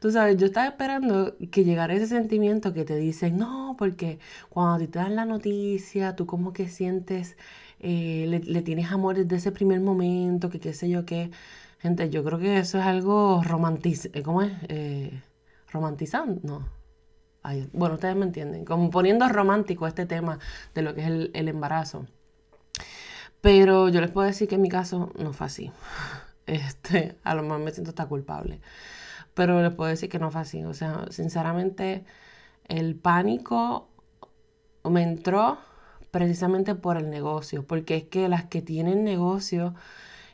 Tú 0.00 0.10
sabes, 0.10 0.36
yo 0.36 0.46
estaba 0.46 0.66
esperando 0.68 1.36
que 1.50 1.64
llegara 1.64 1.94
ese 1.94 2.06
sentimiento 2.06 2.72
que 2.74 2.84
te 2.84 2.96
dicen, 2.96 3.38
no, 3.38 3.74
porque 3.78 4.18
cuando 4.50 4.86
te 4.88 4.98
dan 4.98 5.16
la 5.16 5.24
noticia, 5.24 6.14
tú 6.16 6.26
como 6.26 6.52
que 6.52 6.68
sientes, 6.68 7.36
eh, 7.80 8.26
le, 8.46 8.62
tienes 8.62 8.92
amor 8.92 9.16
desde 9.16 9.36
ese 9.36 9.52
primer 9.52 9.80
momento, 9.80 10.50
que 10.50 10.60
qué 10.60 10.74
sé 10.74 10.88
yo 10.90 11.06
qué. 11.06 11.30
Gente, 11.78 12.10
yo 12.10 12.24
creo 12.24 12.38
que 12.38 12.58
eso 12.58 12.78
es 12.78 12.84
algo 12.84 13.42
romantiz... 13.44 14.10
Eh, 14.12 14.22
¿Cómo 14.22 14.42
es? 14.42 14.52
Eh, 14.68 15.22
romantizando, 15.72 16.40
no. 16.42 16.68
bueno, 17.72 17.94
ustedes 17.94 18.16
me 18.16 18.26
entienden. 18.26 18.64
Como 18.64 18.90
poniendo 18.90 19.28
romántico 19.28 19.86
este 19.86 20.06
tema 20.06 20.38
de 20.74 20.82
lo 20.82 20.94
que 20.94 21.02
es 21.02 21.06
el, 21.08 21.30
el 21.34 21.48
embarazo. 21.48 22.06
Pero 23.46 23.88
yo 23.88 24.00
les 24.00 24.10
puedo 24.10 24.26
decir 24.26 24.48
que 24.48 24.56
en 24.56 24.62
mi 24.62 24.68
caso 24.68 25.12
no 25.16 25.32
fue 25.32 25.46
así. 25.46 25.70
Este, 26.46 27.16
a 27.22 27.34
lo 27.36 27.42
mejor 27.42 27.60
me 27.60 27.70
siento 27.70 27.90
hasta 27.90 28.06
culpable. 28.06 28.60
Pero 29.34 29.62
les 29.62 29.72
puedo 29.72 29.88
decir 29.88 30.08
que 30.08 30.18
no 30.18 30.32
fue 30.32 30.40
así. 30.40 30.64
O 30.64 30.74
sea, 30.74 31.06
sinceramente, 31.10 32.04
el 32.66 32.96
pánico 32.96 33.88
me 34.82 35.04
entró 35.04 35.58
precisamente 36.10 36.74
por 36.74 36.96
el 36.96 37.08
negocio. 37.08 37.64
Porque 37.64 37.96
es 37.96 38.04
que 38.04 38.28
las 38.28 38.46
que 38.46 38.62
tienen 38.62 39.04
negocio 39.04 39.76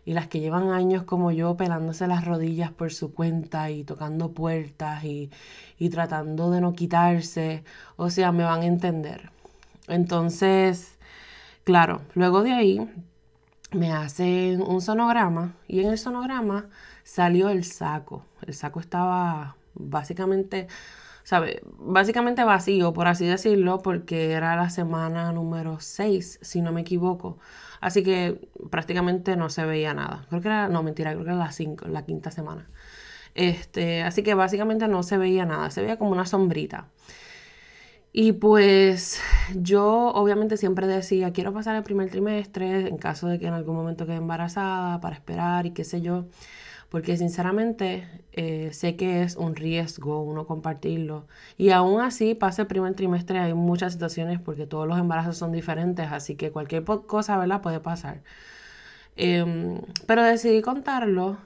y 0.06 0.14
las 0.14 0.26
que 0.28 0.40
llevan 0.40 0.70
años 0.70 1.02
como 1.02 1.32
yo 1.32 1.54
pelándose 1.58 2.06
las 2.06 2.24
rodillas 2.24 2.72
por 2.72 2.94
su 2.94 3.12
cuenta 3.12 3.70
y 3.70 3.84
tocando 3.84 4.32
puertas 4.32 5.04
y, 5.04 5.30
y 5.78 5.90
tratando 5.90 6.50
de 6.50 6.62
no 6.62 6.72
quitarse, 6.72 7.62
o 7.96 8.08
sea, 8.08 8.32
me 8.32 8.44
van 8.44 8.62
a 8.62 8.66
entender. 8.66 9.30
Entonces, 9.86 10.98
claro, 11.64 12.02
luego 12.14 12.42
de 12.42 12.52
ahí 12.52 12.90
me 13.72 13.92
hacen 13.92 14.62
un 14.62 14.80
sonograma 14.80 15.54
y 15.66 15.80
en 15.80 15.90
el 15.90 15.98
sonograma 15.98 16.68
salió 17.04 17.48
el 17.48 17.64
saco. 17.64 18.24
El 18.46 18.54
saco 18.54 18.80
estaba 18.80 19.56
básicamente, 19.74 20.68
¿sabe? 21.24 21.62
Básicamente 21.78 22.44
vacío, 22.44 22.92
por 22.92 23.08
así 23.08 23.26
decirlo, 23.26 23.78
porque 23.78 24.32
era 24.32 24.56
la 24.56 24.70
semana 24.70 25.32
número 25.32 25.78
6, 25.80 26.40
si 26.42 26.60
no 26.60 26.72
me 26.72 26.82
equivoco. 26.82 27.38
Así 27.80 28.02
que 28.02 28.48
prácticamente 28.70 29.36
no 29.36 29.48
se 29.48 29.64
veía 29.64 29.94
nada. 29.94 30.26
Creo 30.28 30.40
que 30.40 30.48
era, 30.48 30.68
no, 30.68 30.82
mentira, 30.82 31.12
creo 31.12 31.24
que 31.24 31.30
era 31.30 31.38
la 31.38 31.52
5, 31.52 31.88
la 31.88 32.04
quinta 32.04 32.30
semana. 32.30 32.68
Este, 33.34 34.02
así 34.02 34.22
que 34.22 34.34
básicamente 34.34 34.88
no 34.88 35.02
se 35.02 35.16
veía 35.18 35.46
nada, 35.46 35.70
se 35.70 35.82
veía 35.82 35.96
como 35.98 36.12
una 36.12 36.26
sombrita. 36.26 36.88
Y 38.12 38.32
pues 38.32 39.20
yo 39.54 40.08
obviamente 40.14 40.56
siempre 40.58 40.86
decía, 40.86 41.32
quiero 41.32 41.52
pasar 41.54 41.76
el 41.76 41.82
primer 41.82 42.10
trimestre 42.10 42.88
en 42.88 42.98
caso 42.98 43.26
de 43.26 43.38
que 43.38 43.46
en 43.46 43.54
algún 43.54 43.74
momento 43.74 44.04
quede 44.06 44.16
embarazada 44.16 45.00
para 45.00 45.14
esperar 45.16 45.64
y 45.64 45.70
qué 45.72 45.82
sé 45.84 46.02
yo, 46.02 46.26
porque 46.90 47.16
sinceramente 47.16 48.06
eh, 48.32 48.70
sé 48.72 48.96
que 48.96 49.22
es 49.22 49.36
un 49.36 49.56
riesgo 49.56 50.22
uno 50.22 50.46
compartirlo. 50.46 51.26
Y 51.58 51.70
aún 51.70 52.00
así, 52.02 52.34
pasa 52.34 52.62
el 52.62 52.68
primer 52.68 52.94
trimestre, 52.94 53.38
hay 53.38 53.54
muchas 53.54 53.94
situaciones 53.94 54.40
porque 54.40 54.66
todos 54.66 54.86
los 54.88 54.98
embarazos 54.98 55.38
son 55.38 55.52
diferentes, 55.52 56.08
así 56.12 56.36
que 56.36 56.50
cualquier 56.52 56.84
cosa, 56.84 57.38
¿verdad? 57.38 57.62
Puede 57.62 57.80
pasar. 57.80 58.22
Em, 59.16 59.80
pero 60.06 60.22
decidí 60.22 60.62
contarlo 60.62 61.38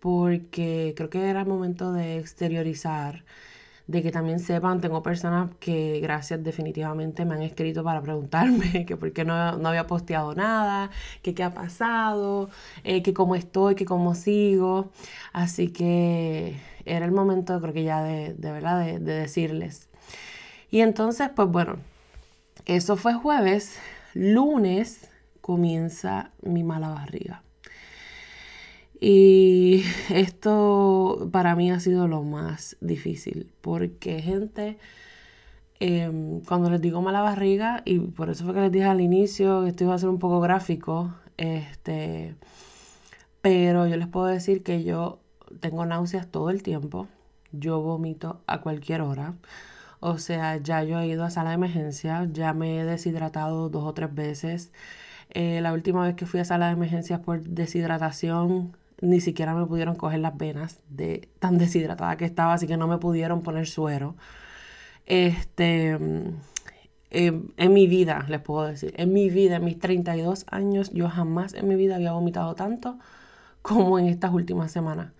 porque 0.00 0.94
creo 0.96 1.10
que 1.10 1.28
era 1.30 1.40
el 1.42 1.46
momento 1.46 1.92
de 1.92 2.18
exteriorizar 2.18 3.24
de 3.86 4.02
que 4.02 4.10
también 4.10 4.38
sepan, 4.40 4.80
tengo 4.80 5.02
personas 5.02 5.50
que 5.58 6.00
gracias 6.00 6.42
definitivamente 6.42 7.24
me 7.24 7.34
han 7.34 7.42
escrito 7.42 7.82
para 7.84 8.00
preguntarme 8.00 8.84
que 8.86 8.96
por 8.96 9.12
qué 9.12 9.24
no, 9.24 9.34
había 9.34 9.86
posteado 9.86 10.34
nada, 10.34 10.90
que 11.22 11.34
qué 11.34 11.42
ha 11.42 11.54
pasado, 11.54 12.50
eh, 12.84 13.02
que 13.02 13.12
cómo 13.14 13.34
estoy, 13.34 13.74
que 13.74 13.84
cómo 13.84 14.14
sigo. 14.14 14.90
Así 15.32 15.68
que 15.68 16.56
era 16.84 17.04
el 17.04 17.12
momento 17.12 17.60
creo 17.60 17.74
que 17.74 17.84
ya 17.84 18.02
de, 18.02 18.34
de 18.34 18.52
verdad 18.52 18.84
de, 18.84 18.98
de 18.98 19.12
decirles. 19.14 19.88
Y 20.70 20.80
entonces, 20.80 21.28
pues 21.34 21.48
bueno, 21.48 21.76
eso 22.66 22.96
fue 22.96 23.14
jueves, 23.14 23.78
lunes 24.14 25.10
comienza 25.40 26.30
mi 26.42 26.62
mala 26.62 26.88
barriga. 26.88 27.42
Y 29.04 29.82
esto 30.10 31.28
para 31.32 31.56
mí 31.56 31.72
ha 31.72 31.80
sido 31.80 32.06
lo 32.06 32.22
más 32.22 32.76
difícil, 32.80 33.50
porque 33.60 34.22
gente, 34.22 34.78
em, 35.80 36.40
cuando 36.42 36.70
les 36.70 36.80
digo 36.80 37.02
mala 37.02 37.20
barriga, 37.20 37.82
y 37.84 37.98
por 37.98 38.30
eso 38.30 38.44
fue 38.44 38.54
que 38.54 38.60
les 38.60 38.72
dije 38.72 38.84
al 38.84 39.00
inicio 39.00 39.64
que 39.64 39.70
esto 39.70 39.84
iba 39.84 39.94
a 39.94 39.98
ser 39.98 40.08
un 40.08 40.20
poco 40.20 40.40
gráfico, 40.40 41.14
este, 41.36 42.36
pero 43.40 43.88
yo 43.88 43.96
les 43.96 44.06
puedo 44.08 44.26
decir 44.26 44.62
que 44.62 44.84
yo 44.84 45.18
tengo 45.60 45.84
náuseas 45.84 46.28
todo 46.30 46.50
el 46.50 46.62
tiempo, 46.62 47.08
yo 47.52 47.80
vomito 47.80 48.42
a 48.46 48.60
cualquier 48.60 49.00
hora, 49.02 49.34
o 50.00 50.18
sea, 50.18 50.58
ya 50.58 50.84
yo 50.84 51.00
he 51.00 51.08
ido 51.08 51.24
a 51.24 51.30
sala 51.30 51.50
de 51.50 51.56
emergencia, 51.56 52.28
ya 52.32 52.54
me 52.54 52.80
he 52.80 52.84
deshidratado 52.84 53.68
dos 53.68 53.84
o 53.84 53.94
tres 53.94 54.14
veces. 54.14 54.72
Eh, 55.30 55.60
la 55.62 55.72
última 55.72 56.04
vez 56.04 56.14
que 56.16 56.26
fui 56.26 56.40
a 56.40 56.44
sala 56.44 56.66
de 56.66 56.72
emergencias 56.74 57.20
por 57.20 57.42
deshidratación, 57.42 58.76
ni 59.02 59.20
siquiera 59.20 59.54
me 59.54 59.66
pudieron 59.66 59.96
coger 59.96 60.20
las 60.20 60.36
venas 60.36 60.80
de 60.88 61.28
tan 61.40 61.58
deshidratada 61.58 62.16
que 62.16 62.24
estaba, 62.24 62.54
así 62.54 62.66
que 62.66 62.76
no 62.76 62.88
me 62.88 62.98
pudieron 62.98 63.42
poner 63.42 63.66
suero. 63.66 64.16
Este, 65.06 65.90
em, 67.10 67.48
en 67.56 67.72
mi 67.72 67.86
vida, 67.86 68.24
les 68.28 68.40
puedo 68.40 68.66
decir, 68.66 68.94
en 68.96 69.12
mi 69.12 69.28
vida, 69.28 69.56
en 69.56 69.64
mis 69.64 69.78
32 69.78 70.46
años, 70.50 70.90
yo 70.92 71.08
jamás 71.08 71.54
en 71.54 71.68
mi 71.68 71.74
vida 71.76 71.96
había 71.96 72.12
vomitado 72.12 72.54
tanto 72.54 72.98
como 73.62 73.98
en 73.98 74.06
estas 74.06 74.32
últimas 74.32 74.72
semanas. 74.72 75.12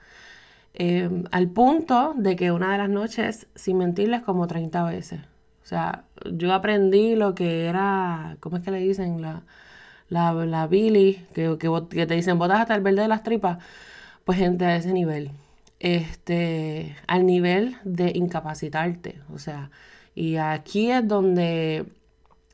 Em, 0.74 1.24
al 1.32 1.48
punto 1.50 2.14
de 2.16 2.36
que 2.36 2.52
una 2.52 2.72
de 2.72 2.78
las 2.78 2.88
noches, 2.88 3.48
sin 3.54 3.78
mentirles, 3.78 4.22
como 4.22 4.46
30 4.46 4.84
veces. 4.84 5.20
O 5.64 5.66
sea, 5.66 6.04
yo 6.32 6.52
aprendí 6.52 7.14
lo 7.16 7.34
que 7.34 7.66
era, 7.66 8.36
¿cómo 8.40 8.56
es 8.58 8.62
que 8.64 8.70
le 8.70 8.78
dicen? 8.80 9.20
La, 9.22 9.42
la, 10.08 10.32
la 10.32 10.66
Billy, 10.66 11.24
que, 11.34 11.56
que, 11.58 12.06
te 12.06 12.14
dicen 12.14 12.38
botas 12.38 12.60
hasta 12.60 12.74
el 12.74 12.82
verde 12.82 13.02
de 13.02 13.08
las 13.08 13.22
tripas, 13.22 13.58
pues 14.24 14.38
gente 14.38 14.64
a 14.64 14.76
ese 14.76 14.92
nivel. 14.92 15.30
Este, 15.80 16.96
al 17.08 17.26
nivel 17.26 17.76
de 17.84 18.12
incapacitarte. 18.14 19.20
O 19.34 19.38
sea, 19.38 19.70
y 20.14 20.36
aquí 20.36 20.90
es 20.90 21.06
donde 21.06 21.86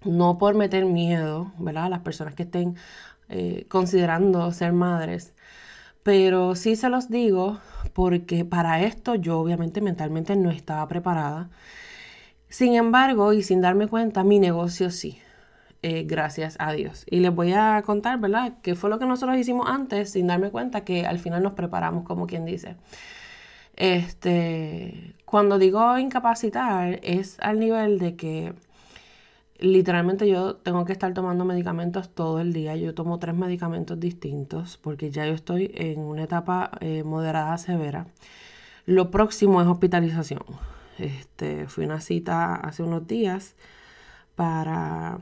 no 0.04 0.38
por 0.38 0.54
meter 0.54 0.84
miedo, 0.86 1.52
¿verdad? 1.58 1.86
A 1.86 1.88
las 1.90 2.00
personas 2.00 2.34
que 2.34 2.44
estén 2.44 2.76
eh, 3.28 3.66
considerando 3.68 4.50
ser 4.52 4.72
madres. 4.72 5.34
Pero 6.02 6.54
sí 6.54 6.76
se 6.76 6.88
los 6.88 7.10
digo 7.10 7.60
porque 7.92 8.44
para 8.44 8.82
esto 8.82 9.14
yo 9.14 9.38
obviamente 9.40 9.80
mentalmente 9.80 10.36
no 10.36 10.50
estaba 10.50 10.86
preparada. 10.88 11.50
Sin 12.48 12.74
embargo, 12.74 13.32
y 13.32 13.42
sin 13.42 13.60
darme 13.60 13.88
cuenta, 13.88 14.24
mi 14.24 14.38
negocio 14.38 14.90
sí. 14.90 15.18
Eh, 15.82 16.04
gracias 16.06 16.56
a 16.58 16.72
Dios. 16.72 17.04
Y 17.08 17.20
les 17.20 17.32
voy 17.32 17.52
a 17.52 17.82
contar, 17.86 18.18
¿verdad?, 18.18 18.54
qué 18.62 18.74
fue 18.74 18.90
lo 18.90 18.98
que 18.98 19.06
nosotros 19.06 19.36
hicimos 19.36 19.68
antes 19.68 20.10
sin 20.10 20.26
darme 20.26 20.50
cuenta 20.50 20.84
que 20.84 21.06
al 21.06 21.20
final 21.20 21.42
nos 21.42 21.52
preparamos, 21.52 22.04
como 22.04 22.26
quien 22.26 22.44
dice. 22.44 22.76
Este, 23.76 25.14
cuando 25.24 25.58
digo 25.58 25.98
incapacitar, 25.98 26.98
es 27.04 27.38
al 27.40 27.60
nivel 27.60 28.00
de 28.00 28.16
que 28.16 28.54
literalmente 29.58 30.28
yo 30.28 30.56
tengo 30.56 30.84
que 30.84 30.92
estar 30.92 31.14
tomando 31.14 31.44
medicamentos 31.44 32.08
todo 32.12 32.40
el 32.40 32.52
día. 32.52 32.74
Yo 32.76 32.94
tomo 32.94 33.18
tres 33.20 33.36
medicamentos 33.36 34.00
distintos 34.00 34.78
porque 34.78 35.10
ya 35.10 35.26
yo 35.26 35.34
estoy 35.34 35.70
en 35.74 36.00
una 36.00 36.24
etapa 36.24 36.72
eh, 36.80 37.04
moderada 37.04 37.56
severa. 37.58 38.06
Lo 38.86 39.10
próximo 39.12 39.62
es 39.62 39.68
hospitalización. 39.68 40.42
Este, 40.98 41.68
fui 41.68 41.84
a 41.84 41.88
una 41.88 42.00
cita 42.00 42.56
hace 42.56 42.82
unos 42.82 43.06
días 43.06 43.54
para 44.34 45.18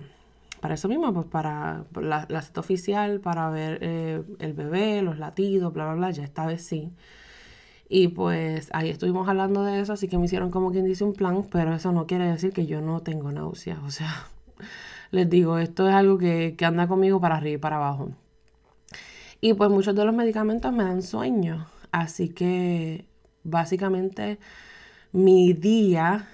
para 0.66 0.74
eso 0.74 0.88
mismo, 0.88 1.14
pues 1.14 1.26
para 1.26 1.84
la, 1.94 2.42
cita 2.42 2.58
oficial, 2.58 3.20
para 3.20 3.48
ver 3.50 3.78
eh, 3.82 4.20
el 4.40 4.52
bebé, 4.52 5.00
los 5.00 5.16
latidos, 5.16 5.72
bla, 5.72 5.84
bla, 5.84 5.94
bla, 5.94 6.10
ya 6.10 6.24
esta 6.24 6.44
vez 6.44 6.64
sí. 6.64 6.92
Y 7.88 8.08
pues 8.08 8.68
ahí 8.72 8.90
estuvimos 8.90 9.28
hablando 9.28 9.62
de 9.62 9.78
eso, 9.78 9.92
así 9.92 10.08
que 10.08 10.18
me 10.18 10.24
hicieron 10.24 10.50
como 10.50 10.72
quien 10.72 10.84
dice 10.84 11.04
un 11.04 11.12
plan, 11.12 11.44
pero 11.52 11.72
eso 11.72 11.92
no 11.92 12.08
quiere 12.08 12.28
decir 12.28 12.52
que 12.52 12.66
yo 12.66 12.80
no 12.80 12.98
tengo 12.98 13.30
náuseas. 13.30 13.78
O 13.84 13.90
sea, 13.92 14.26
les 15.12 15.30
digo, 15.30 15.58
esto 15.58 15.88
es 15.88 15.94
algo 15.94 16.18
que, 16.18 16.56
que 16.58 16.64
anda 16.64 16.88
conmigo 16.88 17.20
para 17.20 17.36
arriba 17.36 17.54
y 17.54 17.58
para 17.60 17.76
abajo. 17.76 18.10
Y 19.40 19.54
pues 19.54 19.70
muchos 19.70 19.94
de 19.94 20.04
los 20.04 20.16
medicamentos 20.16 20.72
me 20.72 20.82
dan 20.82 21.00
sueño, 21.00 21.68
así 21.92 22.30
que 22.30 23.06
básicamente 23.44 24.40
mi 25.12 25.52
día 25.52 26.26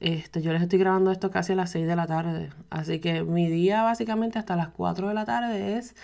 este, 0.00 0.42
yo 0.42 0.52
les 0.52 0.62
estoy 0.62 0.78
grabando 0.78 1.10
esto 1.10 1.30
casi 1.30 1.52
a 1.52 1.56
las 1.56 1.70
6 1.70 1.86
de 1.86 1.96
la 1.96 2.06
tarde. 2.06 2.50
Así 2.70 3.00
que 3.00 3.22
mi 3.24 3.48
día 3.48 3.82
básicamente 3.82 4.38
hasta 4.38 4.56
las 4.56 4.68
4 4.68 5.08
de 5.08 5.14
la 5.14 5.24
tarde 5.24 5.78
es 5.78 5.94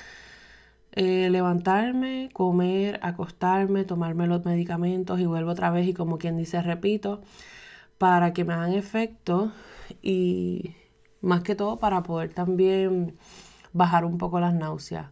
eh, 0.92 1.28
levantarme, 1.30 2.30
comer, 2.32 3.00
acostarme, 3.02 3.84
tomarme 3.84 4.26
los 4.28 4.44
medicamentos 4.44 5.20
y 5.20 5.26
vuelvo 5.26 5.50
otra 5.52 5.70
vez 5.70 5.88
y 5.88 5.94
como 5.94 6.18
quien 6.18 6.36
dice 6.36 6.62
repito. 6.62 7.22
para 7.98 8.32
que 8.34 8.44
me 8.44 8.54
hagan 8.54 8.72
efecto 8.74 9.52
y 10.02 10.74
más 11.22 11.42
que 11.42 11.54
todo 11.56 11.78
para 11.80 12.02
poder 12.02 12.34
también 12.34 13.16
bajar 13.72 14.04
un 14.04 14.18
poco 14.18 14.40
las 14.40 14.54
náuseas. 14.54 15.08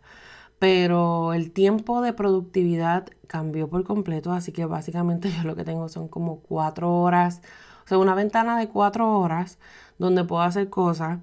Pero 0.62 1.34
el 1.34 1.50
tiempo 1.50 2.02
de 2.02 2.12
productividad 2.12 3.08
cambió 3.26 3.68
por 3.68 3.82
completo, 3.82 4.30
así 4.30 4.52
que 4.52 4.64
básicamente 4.64 5.28
yo 5.36 5.42
lo 5.42 5.56
que 5.56 5.64
tengo 5.64 5.88
son 5.88 6.06
como 6.06 6.38
cuatro 6.38 7.00
horas, 7.00 7.42
o 7.84 7.88
sea, 7.88 7.98
una 7.98 8.14
ventana 8.14 8.56
de 8.56 8.68
cuatro 8.68 9.18
horas 9.18 9.58
donde 9.98 10.22
puedo 10.22 10.42
hacer 10.42 10.70
cosas. 10.70 11.18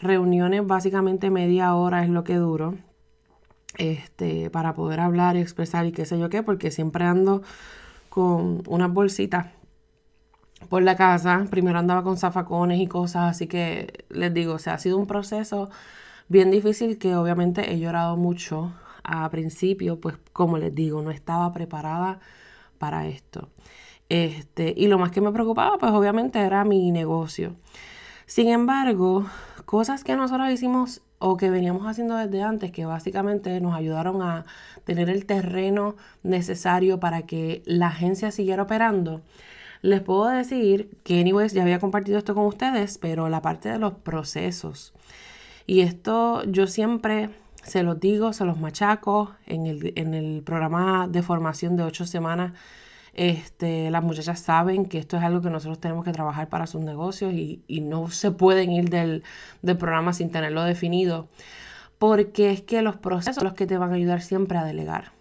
Reuniones 0.00 0.64
básicamente 0.64 1.28
media 1.30 1.74
hora 1.74 2.04
es 2.04 2.08
lo 2.08 2.22
que 2.22 2.36
duro. 2.36 2.76
Este, 3.78 4.48
para 4.50 4.74
poder 4.74 5.00
hablar 5.00 5.34
y 5.34 5.40
expresar 5.40 5.86
y 5.86 5.90
qué 5.90 6.06
sé 6.06 6.16
yo 6.16 6.30
qué, 6.30 6.44
porque 6.44 6.70
siempre 6.70 7.04
ando 7.04 7.42
con 8.10 8.62
unas 8.68 8.92
bolsitas 8.92 9.48
por 10.68 10.84
la 10.84 10.94
casa. 10.94 11.46
Primero 11.50 11.80
andaba 11.80 12.04
con 12.04 12.16
zafacones 12.16 12.78
y 12.78 12.86
cosas, 12.86 13.28
así 13.32 13.48
que 13.48 14.04
les 14.08 14.32
digo, 14.32 14.54
o 14.54 14.58
sea, 14.60 14.74
ha 14.74 14.78
sido 14.78 14.98
un 14.98 15.08
proceso 15.08 15.68
bien 16.28 16.52
difícil 16.52 16.96
que 16.96 17.16
obviamente 17.16 17.72
he 17.72 17.80
llorado 17.80 18.16
mucho 18.16 18.72
a 19.04 19.28
principio, 19.30 20.00
pues 20.00 20.16
como 20.32 20.58
les 20.58 20.74
digo, 20.74 21.02
no 21.02 21.10
estaba 21.10 21.52
preparada 21.52 22.20
para 22.78 23.06
esto. 23.06 23.48
Este, 24.08 24.74
y 24.76 24.88
lo 24.88 24.98
más 24.98 25.10
que 25.10 25.20
me 25.20 25.32
preocupaba, 25.32 25.78
pues 25.78 25.92
obviamente 25.92 26.40
era 26.40 26.64
mi 26.64 26.90
negocio. 26.90 27.54
Sin 28.26 28.48
embargo, 28.48 29.26
cosas 29.64 30.04
que 30.04 30.16
nosotros 30.16 30.50
hicimos 30.50 31.02
o 31.18 31.36
que 31.36 31.50
veníamos 31.50 31.86
haciendo 31.86 32.16
desde 32.16 32.42
antes, 32.42 32.72
que 32.72 32.84
básicamente 32.84 33.60
nos 33.60 33.74
ayudaron 33.74 34.22
a 34.22 34.44
tener 34.84 35.08
el 35.08 35.26
terreno 35.26 35.96
necesario 36.22 37.00
para 37.00 37.22
que 37.22 37.62
la 37.64 37.88
agencia 37.88 38.30
siguiera 38.30 38.64
operando, 38.64 39.22
les 39.80 40.00
puedo 40.00 40.26
decir 40.26 40.96
que, 41.02 41.20
anyways, 41.20 41.52
ya 41.52 41.62
había 41.62 41.78
compartido 41.78 42.18
esto 42.18 42.34
con 42.34 42.46
ustedes, 42.46 42.98
pero 42.98 43.28
la 43.28 43.42
parte 43.42 43.68
de 43.68 43.78
los 43.78 43.94
procesos. 43.94 44.94
Y 45.66 45.80
esto 45.80 46.42
yo 46.44 46.66
siempre 46.66 47.30
se 47.64 47.82
los 47.82 47.98
digo, 47.98 48.32
se 48.32 48.44
los 48.44 48.58
machaco 48.58 49.32
en 49.46 49.66
el, 49.66 49.92
en 49.96 50.14
el 50.14 50.42
programa 50.42 51.08
de 51.08 51.22
formación 51.22 51.76
de 51.76 51.82
ocho 51.82 52.06
semanas. 52.06 52.52
Este, 53.14 53.90
las 53.90 54.02
muchachas 54.02 54.40
saben 54.40 54.86
que 54.86 54.98
esto 54.98 55.16
es 55.16 55.22
algo 55.22 55.40
que 55.40 55.50
nosotros 55.50 55.78
tenemos 55.78 56.04
que 56.04 56.12
trabajar 56.12 56.48
para 56.48 56.66
sus 56.66 56.80
negocios 56.82 57.32
y, 57.32 57.62
no 57.80 58.10
se 58.10 58.32
pueden 58.32 58.72
ir 58.72 58.90
del, 58.90 59.22
del, 59.62 59.76
programa 59.76 60.12
sin 60.12 60.30
tenerlo 60.30 60.64
definido, 60.64 61.28
porque 61.98 62.50
es 62.50 62.62
que 62.62 62.82
los 62.82 62.96
procesos 62.96 63.36
son 63.36 63.44
los 63.44 63.54
que 63.54 63.66
te 63.66 63.78
van 63.78 63.92
a 63.92 63.94
ayudar 63.94 64.20
siempre 64.20 64.58
a 64.58 64.64
delegar. 64.64 65.12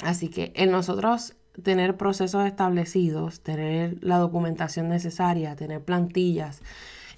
Así 0.00 0.28
que 0.28 0.52
en 0.54 0.70
nosotros 0.70 1.34
tener 1.62 1.96
procesos 1.96 2.46
establecidos, 2.46 3.40
tener 3.40 3.96
la 4.00 4.18
documentación 4.18 4.88
necesaria, 4.88 5.56
tener 5.56 5.82
plantillas 5.82 6.62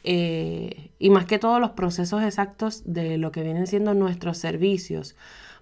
eh, 0.04 0.90
y 0.99 1.11
más 1.11 1.26
que 1.26 1.38
todo 1.38 1.61
los 1.61 1.71
procesos 1.71 2.23
exactos 2.23 2.83
de 2.85 3.19
lo 3.19 3.33
que 3.33 3.42
vienen 3.42 3.66
siendo 3.66 3.95
nuestros 3.95 4.38
servicios 4.38 5.16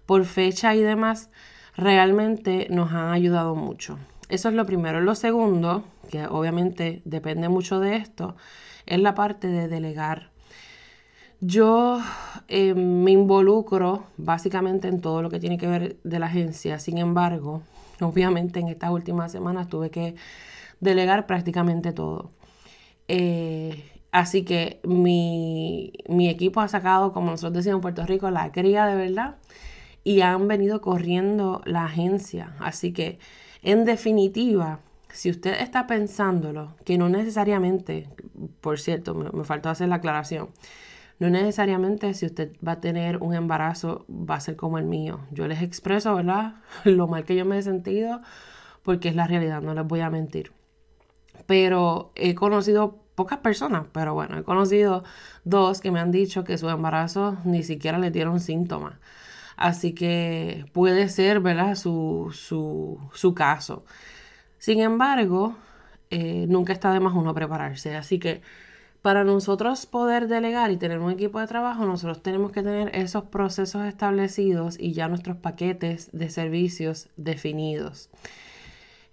por 0.07 0.25
fecha 0.25 0.75
y 0.75 0.81
demás, 0.81 1.31
realmente 1.77 2.67
nos 2.71 2.93
han 2.93 3.11
ayudado 3.11 3.55
mucho. 3.55 3.99
Eso 4.29 4.49
es 4.49 4.55
lo 4.55 4.67
primero. 4.67 5.01
Lo 5.01 5.15
segundo, 5.15 5.85
que 6.11 6.27
obviamente 6.27 7.03
depende 7.05 7.49
mucho 7.49 7.81
de 7.81 7.97
esto, 7.97 8.37
es 8.87 9.01
la 9.01 9.15
parte 9.15 9.49
de 9.49 9.69
delegar. 9.69 10.31
Yo 11.41 12.01
eh, 12.49 12.75
me 12.75 13.13
involucro 13.13 14.05
básicamente 14.17 14.89
en 14.89 15.01
todo 15.01 15.23
lo 15.23 15.31
que 15.31 15.39
tiene 15.39 15.57
que 15.57 15.69
ver 15.69 15.97
de 16.03 16.19
la 16.19 16.27
agencia, 16.27 16.79
sin 16.79 16.99
embargo, 16.99 17.63
Obviamente 18.01 18.61
en 18.61 18.69
estas 18.69 18.91
últimas 18.91 19.33
semanas 19.33 19.69
tuve 19.69 19.91
que 19.91 20.15
delegar 20.81 21.27
prácticamente 21.27 21.93
todo. 21.93 22.31
Eh, 23.09 23.85
así 24.13 24.45
que 24.45 24.81
mi, 24.85 25.93
equipo 26.29 26.61
ha 26.61 26.69
sacado, 26.69 27.13
como 27.13 27.31
nosotros 27.31 27.55
decimos 27.65 27.79
en 27.79 27.83
Puerto 27.83 28.07
Rico, 28.07 28.31
la 28.31 28.53
cría 28.53 28.87
de 28.87 28.97
verdad 28.97 29.37
y 30.05 30.23
han 30.23 30.49
venido 30.49 30.81
corriendo 30.81 31.63
la 31.65 31.85
agencia. 31.85 32.55
Así 32.61 32.93
que, 32.93 33.19
en 33.63 33.85
definitiva, 33.85 34.81
si 35.13 35.31
usted 35.31 35.61
está 35.61 35.87
pensándolo, 35.87 36.75
que 36.85 36.99
no 36.99 37.09
necesariamente, 37.09 38.09
por 38.61 38.79
cierto, 38.79 39.15
me, 39.15 39.31
me 39.31 39.45
faltó 39.45 39.69
hacer 39.69 39.89
la 39.89 39.97
aclaración, 39.97 40.51
no 41.19 41.29
necesariamente 41.31 42.15
si 42.15 42.27
usted 42.27 42.53
va 42.67 42.73
a 42.73 42.81
tener 42.81 43.19
un 43.19 43.35
embarazo 43.35 44.07
va 44.09 44.37
a 44.37 44.41
ser 44.41 44.57
como 44.57 44.79
el 44.79 44.85
mío. 44.85 45.21
Yo 45.33 45.49
les 45.49 45.63
expreso, 45.63 46.15
¿verdad? 46.15 46.55
Lo 46.85 47.09
mal 47.09 47.25
que 47.25 47.37
yo 47.37 47.45
me 47.45 47.59
he 47.59 47.63
sentido 47.63 48.21
porque 48.83 49.09
es 49.09 49.17
la 49.17 49.27
realidad, 49.27 49.61
no 49.61 49.75
les 49.75 49.87
voy 49.87 50.01
a 50.01 50.11
mentir. 50.11 50.53
Pero 51.47 52.13
he 52.15 52.35
conocido 52.35 52.99
pocas 53.15 53.39
personas, 53.39 53.87
pero 53.93 54.15
bueno, 54.15 54.39
he 54.39 54.45
conocido 54.45 55.03
dos 55.45 55.81
que 55.81 55.91
me 55.91 56.01
han 56.01 56.13
dicho 56.13 56.45
que 56.45 56.57
su 56.57 56.69
embarazo 56.69 57.37
ni 57.45 57.63
siquiera 57.63 57.99
le 57.99 58.11
dieron 58.11 58.41
síntomas. 58.41 58.95
Así 59.57 59.93
que 59.93 60.67
puede 60.73 61.09
ser, 61.09 61.41
¿verdad? 61.41 61.75
Su, 61.75 62.31
su, 62.33 63.35
caso. 63.35 63.85
Sin 64.59 64.81
embargo, 64.81 65.57
eh, 66.11 66.47
nunca 66.49 66.73
está 66.73 66.93
de 66.93 67.01
más 67.01 67.15
uno 67.15 67.35
prepararse. 67.35 67.97
Así 67.97 68.21
que 68.21 68.41
para 69.03 69.25
nosotros 69.25 69.87
poder 69.87 70.29
delegar 70.29 70.71
y 70.71 70.77
tener 70.77 71.01
un 71.01 71.11
equipo 71.11 71.41
de 71.41 71.49
trabajo, 71.49 71.87
nosotros 71.87 72.23
tenemos 72.23 72.53
que 72.53 72.63
tener 72.63 72.95
esos 72.95 73.25
procesos 73.25 73.85
establecidos 73.85 74.79
y 74.79 74.93
ya 74.93 75.09
nuestros 75.09 75.37
paquetes 75.39 76.09
de 76.13 76.31
servicios 76.31 77.09
definidos. 77.17 78.11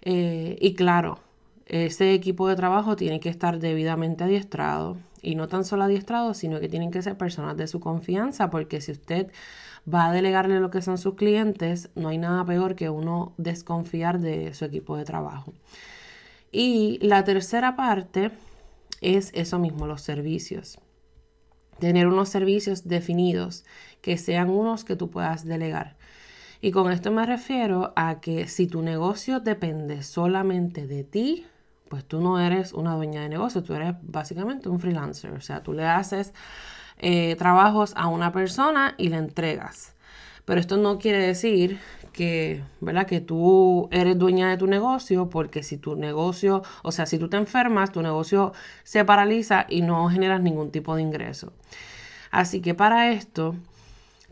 Eh, 0.02 0.56
y 0.60 0.74
claro, 0.74 1.18
ese 1.66 2.14
equipo 2.14 2.48
de 2.48 2.56
trabajo 2.56 2.96
tiene 2.96 3.20
que 3.20 3.28
estar 3.28 3.58
debidamente 3.58 4.24
adiestrado 4.24 4.96
y 5.20 5.34
no 5.34 5.48
tan 5.48 5.64
solo 5.64 5.84
adiestrado, 5.84 6.32
sino 6.32 6.60
que 6.60 6.68
tienen 6.68 6.92
que 6.92 7.02
ser 7.02 7.18
personas 7.18 7.56
de 7.56 7.66
su 7.66 7.80
confianza, 7.80 8.50
porque 8.50 8.80
si 8.80 8.92
usted 8.92 9.32
va 9.92 10.06
a 10.06 10.12
delegarle 10.12 10.60
lo 10.60 10.70
que 10.70 10.82
son 10.82 10.98
sus 10.98 11.14
clientes, 11.14 11.90
no 11.96 12.08
hay 12.08 12.18
nada 12.18 12.44
peor 12.44 12.76
que 12.76 12.88
uno 12.88 13.34
desconfiar 13.36 14.20
de 14.20 14.54
su 14.54 14.64
equipo 14.64 14.96
de 14.96 15.04
trabajo. 15.04 15.52
Y 16.52 16.98
la 17.02 17.24
tercera 17.24 17.74
parte 17.74 18.30
es 19.00 19.30
eso 19.34 19.58
mismo, 19.58 19.86
los 19.86 20.02
servicios. 20.02 20.78
Tener 21.80 22.06
unos 22.06 22.28
servicios 22.28 22.86
definidos, 22.86 23.64
que 24.00 24.16
sean 24.16 24.48
unos 24.48 24.84
que 24.84 24.96
tú 24.96 25.10
puedas 25.10 25.44
delegar. 25.44 25.96
Y 26.60 26.70
con 26.70 26.90
esto 26.90 27.10
me 27.10 27.26
refiero 27.26 27.92
a 27.96 28.20
que 28.20 28.48
si 28.48 28.66
tu 28.66 28.80
negocio 28.80 29.40
depende 29.40 30.02
solamente 30.02 30.86
de 30.86 31.04
ti, 31.04 31.44
pues 31.88 32.04
tú 32.04 32.20
no 32.20 32.40
eres 32.40 32.72
una 32.72 32.94
dueña 32.94 33.22
de 33.22 33.28
negocio, 33.28 33.62
tú 33.62 33.74
eres 33.74 33.94
básicamente 34.02 34.68
un 34.68 34.80
freelancer. 34.80 35.32
O 35.32 35.40
sea, 35.40 35.62
tú 35.62 35.72
le 35.72 35.84
haces 35.84 36.32
eh, 36.98 37.36
trabajos 37.36 37.92
a 37.96 38.08
una 38.08 38.32
persona 38.32 38.94
y 38.98 39.08
le 39.08 39.16
entregas. 39.16 39.94
Pero 40.44 40.60
esto 40.60 40.76
no 40.76 40.98
quiere 40.98 41.18
decir 41.18 41.78
que, 42.12 42.62
¿verdad? 42.80 43.06
Que 43.06 43.20
tú 43.20 43.88
eres 43.90 44.18
dueña 44.18 44.48
de 44.48 44.56
tu 44.56 44.66
negocio, 44.66 45.28
porque 45.28 45.62
si 45.62 45.76
tu 45.76 45.96
negocio, 45.96 46.62
o 46.82 46.92
sea, 46.92 47.06
si 47.06 47.18
tú 47.18 47.28
te 47.28 47.36
enfermas, 47.36 47.92
tu 47.92 48.00
negocio 48.02 48.52
se 48.84 49.04
paraliza 49.04 49.66
y 49.68 49.82
no 49.82 50.08
generas 50.08 50.40
ningún 50.40 50.70
tipo 50.70 50.96
de 50.96 51.02
ingreso. 51.02 51.52
Así 52.30 52.60
que 52.60 52.74
para 52.74 53.10
esto, 53.10 53.54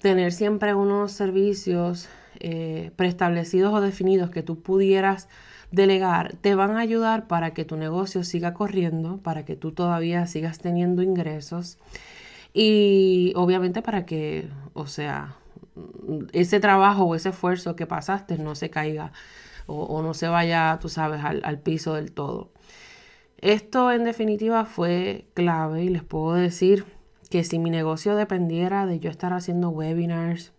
tener 0.00 0.32
siempre 0.32 0.74
unos 0.74 1.12
servicios 1.12 2.08
eh, 2.40 2.90
preestablecidos 2.96 3.74
o 3.74 3.80
definidos 3.80 4.30
que 4.30 4.42
tú 4.42 4.60
pudieras 4.60 5.28
delegar 5.70 6.36
te 6.36 6.54
van 6.54 6.76
a 6.76 6.80
ayudar 6.80 7.26
para 7.26 7.52
que 7.52 7.64
tu 7.64 7.76
negocio 7.76 8.24
siga 8.24 8.54
corriendo, 8.54 9.18
para 9.18 9.44
que 9.44 9.56
tú 9.56 9.72
todavía 9.72 10.26
sigas 10.26 10.58
teniendo 10.58 11.02
ingresos 11.02 11.78
y 12.52 13.32
obviamente 13.36 13.82
para 13.82 14.06
que, 14.06 14.48
o 14.72 14.86
sea, 14.86 15.36
ese 16.32 16.60
trabajo 16.60 17.04
o 17.04 17.14
ese 17.14 17.30
esfuerzo 17.30 17.74
que 17.76 17.86
pasaste 17.86 18.38
no 18.38 18.54
se 18.54 18.70
caiga 18.70 19.12
o, 19.66 20.02
no 20.02 20.14
se 20.14 20.28
vaya, 20.28 20.78
tú 20.80 20.88
sabes, 20.88 21.24
al, 21.24 21.40
al, 21.44 21.58
piso 21.58 21.94
del 21.94 22.12
todo. 22.12 22.50
Esto 23.38 23.90
en 23.92 24.04
definitiva 24.04 24.66
fue 24.66 25.26
clave 25.34 25.84
y 25.84 25.88
les 25.88 26.04
puedo 26.04 26.34
decir 26.34 26.84
que 27.30 27.44
si 27.44 27.58
mi 27.58 27.70
negocio 27.70 28.14
dependiera 28.14 28.86
de 28.86 29.00
yo 29.00 29.10
estar 29.10 29.32
haciendo 29.32 29.70
webinars, 29.70 30.53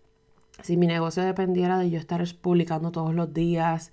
si 0.61 0.77
mi 0.77 0.87
negocio 0.87 1.23
dependiera 1.23 1.77
de 1.77 1.89
yo 1.89 1.99
estar 1.99 2.23
publicando 2.41 2.91
todos 2.91 3.13
los 3.13 3.33
días, 3.33 3.91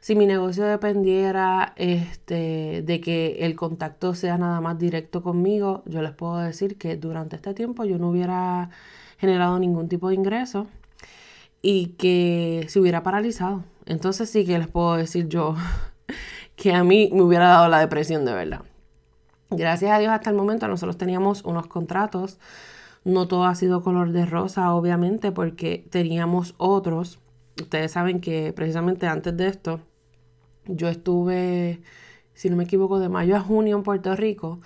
si 0.00 0.16
mi 0.16 0.26
negocio 0.26 0.64
dependiera 0.64 1.74
este, 1.76 2.82
de 2.82 3.00
que 3.00 3.36
el 3.46 3.54
contacto 3.54 4.16
sea 4.16 4.36
nada 4.36 4.60
más 4.60 4.76
directo 4.76 5.22
conmigo, 5.22 5.84
yo 5.86 6.02
les 6.02 6.12
puedo 6.12 6.38
decir 6.38 6.76
que 6.76 6.96
durante 6.96 7.36
este 7.36 7.54
tiempo 7.54 7.84
yo 7.84 7.98
no 7.98 8.10
hubiera 8.10 8.70
generado 9.18 9.60
ningún 9.60 9.88
tipo 9.88 10.08
de 10.08 10.16
ingreso 10.16 10.66
y 11.62 11.94
que 11.98 12.66
se 12.68 12.80
hubiera 12.80 13.04
paralizado. 13.04 13.62
Entonces 13.86 14.28
sí 14.28 14.44
que 14.44 14.58
les 14.58 14.66
puedo 14.66 14.96
decir 14.96 15.28
yo 15.28 15.54
que 16.56 16.74
a 16.74 16.82
mí 16.82 17.08
me 17.12 17.22
hubiera 17.22 17.46
dado 17.46 17.68
la 17.68 17.78
depresión 17.78 18.24
de 18.24 18.32
verdad. 18.32 18.62
Gracias 19.50 19.92
a 19.92 19.98
Dios 20.00 20.10
hasta 20.10 20.30
el 20.30 20.36
momento 20.36 20.66
nosotros 20.66 20.98
teníamos 20.98 21.44
unos 21.44 21.68
contratos. 21.68 22.40
No 23.04 23.28
todo 23.28 23.44
ha 23.44 23.54
sido 23.54 23.82
color 23.82 24.12
de 24.12 24.26
rosa, 24.26 24.72
obviamente, 24.74 25.32
porque 25.32 25.86
teníamos 25.90 26.54
otros. 26.58 27.20
Ustedes 27.60 27.92
saben 27.92 28.20
que 28.20 28.52
precisamente 28.52 29.06
antes 29.06 29.36
de 29.36 29.48
esto 29.48 29.80
yo 30.66 30.88
estuve 30.88 31.80
si 32.34 32.50
no 32.50 32.56
me 32.56 32.64
equivoco, 32.64 32.98
de 32.98 33.08
mayo 33.08 33.36
a 33.36 33.40
junio 33.40 33.76
en 33.76 33.82
Puerto 33.82 34.14
Rico. 34.16 34.60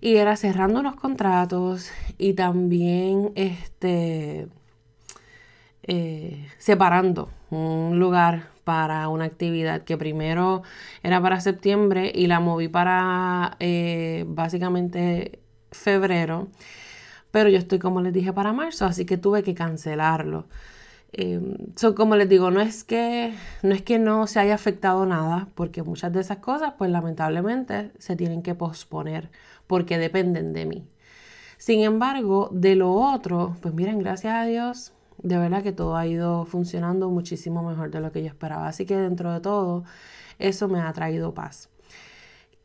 Y 0.00 0.16
era 0.16 0.36
cerrando 0.36 0.80
unos 0.80 0.96
contratos 0.96 1.90
y 2.18 2.32
también 2.34 3.32
este, 3.34 4.48
eh, 5.82 6.48
separando 6.58 7.30
un 7.50 7.98
lugar 7.98 8.48
para 8.64 9.08
una 9.08 9.24
actividad 9.24 9.82
que 9.82 9.98
primero 9.98 10.62
era 11.02 11.20
para 11.20 11.40
septiembre 11.40 12.12
y 12.14 12.28
la 12.28 12.40
moví 12.40 12.68
para 12.68 13.56
eh, 13.60 14.24
básicamente 14.28 15.40
febrero. 15.70 16.48
Pero 17.30 17.48
yo 17.48 17.58
estoy, 17.58 17.78
como 17.78 18.00
les 18.00 18.12
dije, 18.12 18.32
para 18.32 18.52
marzo, 18.52 18.86
así 18.86 19.04
que 19.06 19.16
tuve 19.16 19.42
que 19.42 19.54
cancelarlo. 19.54 20.46
Eh, 21.12 21.40
como 21.96 22.16
les 22.16 22.28
digo, 22.28 22.50
no 22.50 22.60
es, 22.60 22.84
que, 22.84 23.34
no 23.62 23.74
es 23.74 23.82
que 23.82 23.98
no 23.98 24.26
se 24.26 24.40
haya 24.40 24.54
afectado 24.54 25.06
nada, 25.06 25.48
porque 25.54 25.82
muchas 25.82 26.12
de 26.12 26.20
esas 26.20 26.38
cosas, 26.38 26.74
pues 26.78 26.90
lamentablemente, 26.90 27.90
se 27.98 28.16
tienen 28.16 28.42
que 28.42 28.54
posponer 28.54 29.30
porque 29.66 29.98
dependen 29.98 30.52
de 30.52 30.66
mí. 30.66 30.88
Sin 31.58 31.82
embargo, 31.82 32.48
de 32.52 32.74
lo 32.76 32.92
otro, 32.92 33.56
pues 33.60 33.74
miren, 33.74 33.98
gracias 33.98 34.34
a 34.34 34.44
Dios, 34.44 34.92
de 35.22 35.38
verdad 35.38 35.62
que 35.62 35.72
todo 35.72 35.96
ha 35.96 36.06
ido 36.06 36.44
funcionando 36.46 37.10
muchísimo 37.10 37.62
mejor 37.62 37.90
de 37.90 38.00
lo 38.00 38.12
que 38.12 38.22
yo 38.22 38.28
esperaba. 38.28 38.68
Así 38.68 38.86
que 38.86 38.96
dentro 38.96 39.32
de 39.32 39.40
todo, 39.40 39.84
eso 40.38 40.68
me 40.68 40.80
ha 40.80 40.92
traído 40.92 41.34
paz. 41.34 41.69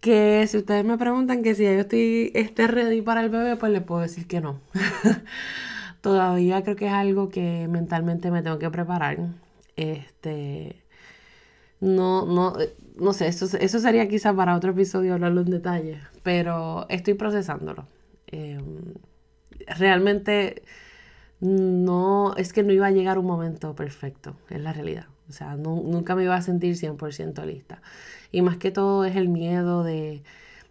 Que 0.06 0.46
si 0.46 0.58
ustedes 0.58 0.86
me 0.86 1.00
preguntan 1.00 1.42
que 1.42 1.56
si 1.56 1.64
yo 1.64 1.72
estoy 1.72 2.32
esté 2.36 2.68
ready 2.68 3.02
para 3.02 3.22
el 3.22 3.32
bebé, 3.32 3.56
pues 3.56 3.72
les 3.72 3.82
puedo 3.82 4.02
decir 4.02 4.28
que 4.28 4.40
no. 4.40 4.62
Todavía 6.02 6.62
creo 6.62 6.76
que 6.76 6.86
es 6.86 6.94
algo 6.94 7.30
que 7.30 7.68
mentalmente 7.68 8.30
me 8.30 8.44
tengo 8.44 8.60
que 8.60 8.70
preparar. 8.70 9.18
Este, 9.76 10.84
no, 11.80 12.28
no, 12.28 12.54
no 13.00 13.14
sé, 13.14 13.26
eso, 13.30 13.48
eso 13.58 13.80
sería 13.80 14.08
quizás 14.08 14.36
para 14.36 14.56
otro 14.56 14.74
episodio 14.74 15.16
hablarlo 15.16 15.42
en 15.42 15.50
detalle, 15.50 16.00
pero 16.22 16.86
estoy 16.90 17.16
procesándolo. 17.16 17.88
Em, 18.28 18.94
realmente 19.80 20.62
no, 21.40 22.36
es 22.38 22.54
que 22.54 22.62
no 22.62 22.74
iba 22.74 22.86
a 22.86 22.92
llegar 22.92 23.18
un 23.18 23.26
momento 23.26 23.76
perfecto, 23.76 24.36
es 24.52 24.62
la 24.62 24.72
realidad. 24.72 25.08
O 25.28 25.34
sea, 25.34 25.56
nunca 25.56 26.16
me 26.16 26.24
iba 26.26 26.36
a 26.36 26.42
sentir 26.44 26.76
100% 26.76 27.44
lista. 27.46 27.82
Y 28.36 28.42
más 28.42 28.58
que 28.58 28.70
todo 28.70 29.06
es 29.06 29.16
el 29.16 29.30
miedo 29.30 29.82
de, 29.84 30.22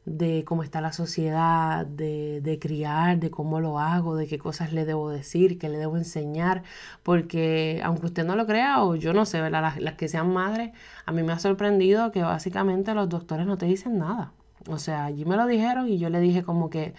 de 0.05 0.45
cómo 0.45 0.63
está 0.63 0.83
la 0.83 0.93
sociedad, 0.93 1.87
de, 1.87 2.43
de, 2.43 2.59
criar, 2.59 3.19
de 3.19 3.31
cómo 3.31 3.59
lo 3.59 3.79
hago, 3.79 4.17
de 4.17 4.27
qué 4.27 4.39
cosas 4.39 4.75
le 4.75 4.85
debo 4.85 5.09
decir, 5.09 5.59
qué 5.59 5.71
le 5.71 5.79
debo 5.79 5.97
enseñar, 5.97 6.63
porque 7.03 7.81
aunque 7.83 8.05
usted 8.05 8.27
no 8.27 8.37
lo 8.37 8.45
crea 8.47 8.83
o 8.85 8.97
yo 8.97 9.15
no 9.15 9.25
sé, 9.25 9.41
¿verdad? 9.41 9.63
Las, 9.63 9.81
las, 9.81 9.95
que 9.95 10.09
sean 10.09 10.31
madres, 10.31 10.73
a 11.07 11.13
mí 11.13 11.23
me 11.23 11.33
ha 11.33 11.39
sorprendido 11.39 12.13
que 12.13 12.23
básicamente 12.23 12.93
los 12.93 13.09
doctores 13.09 13.47
no 13.47 13.57
te 13.57 13.65
dicen 13.65 13.97
nada. 13.99 14.35
O 14.69 14.79
sea, 14.79 15.07
allí 15.07 15.25
me 15.25 15.37
lo 15.37 15.47
dijeron 15.47 15.89
y 15.89 15.99
yo 15.99 16.11
le 16.11 16.21
dije 16.21 16.43
como 16.43 16.69
que, 16.69 16.95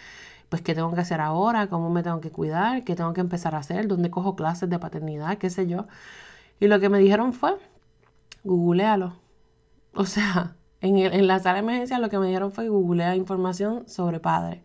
pues, 0.49 0.63
qué 0.63 0.73
tengo 0.73 0.91
que 0.95 1.01
hacer 1.01 1.21
ahora, 1.21 1.67
cómo 1.67 1.91
me 1.91 2.01
tengo 2.01 2.21
que 2.21 2.31
cuidar, 2.31 2.83
qué 2.83 2.95
tengo 2.95 3.13
que 3.13 3.21
empezar 3.21 3.53
a 3.53 3.59
hacer, 3.59 3.87
dónde 3.87 4.09
cojo 4.09 4.35
clases 4.35 4.67
de 4.67 4.79
paternidad, 4.79 5.37
qué 5.37 5.51
sé 5.51 5.67
yo. 5.67 5.85
Y 6.59 6.67
lo 6.67 6.79
que 6.79 6.89
me 6.89 6.97
dijeron 6.97 7.33
fue, 7.33 7.55
googlealo. 8.43 9.24
O 9.97 10.05
sea, 10.05 10.55
en, 10.81 11.27
la 11.27 11.39
sala 11.39 11.55
de 11.55 11.59
emergencia 11.59 11.99
lo 11.99 12.09
que 12.09 12.19
me 12.19 12.27
dieron 12.27 12.51
fue 12.51 12.67
googlear 12.67 13.15
información 13.15 13.87
sobre 13.87 14.19
padre. 14.19 14.61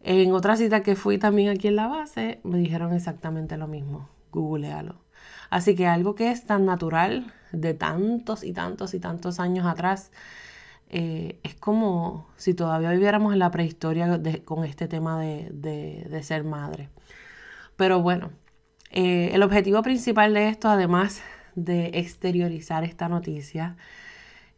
En 0.00 0.32
otra 0.32 0.56
cita 0.56 0.82
que 0.82 0.96
fui 0.96 1.16
también 1.16 1.48
aquí 1.48 1.68
en 1.68 1.76
la 1.76 1.86
base, 1.86 2.40
me 2.42 2.58
dijeron 2.58 2.92
exactamente 2.92 3.56
lo 3.56 3.68
mismo, 3.68 4.08
googlealo. 4.32 4.96
Así 5.48 5.76
que 5.76 5.86
algo 5.86 6.16
que 6.16 6.32
es 6.32 6.44
tan 6.44 6.64
natural 6.64 7.32
de 7.52 7.74
tantos 7.74 8.42
y 8.42 8.52
tantos 8.52 8.94
y 8.94 9.00
tantos 9.00 9.38
años 9.38 9.64
atrás, 9.64 10.10
eh, 10.88 11.38
es 11.44 11.54
como 11.54 12.26
si 12.36 12.54
todavía 12.54 12.90
viviéramos 12.90 13.32
en 13.32 13.38
la 13.38 13.50
prehistoria 13.52 14.20
con 14.44 14.64
este 14.64 14.88
tema 14.88 15.20
de, 15.20 16.20
ser 16.22 16.42
madre. 16.42 16.88
Pero 17.76 18.02
bueno, 18.02 18.30
eh, 18.90 19.30
el 19.32 19.42
objetivo 19.44 19.82
principal 19.82 20.34
de 20.34 20.48
esto, 20.48 20.68
además 20.68 21.22
de 21.54 21.92
exteriorizar 21.94 22.82
esta 22.84 23.08
noticia, 23.08 23.76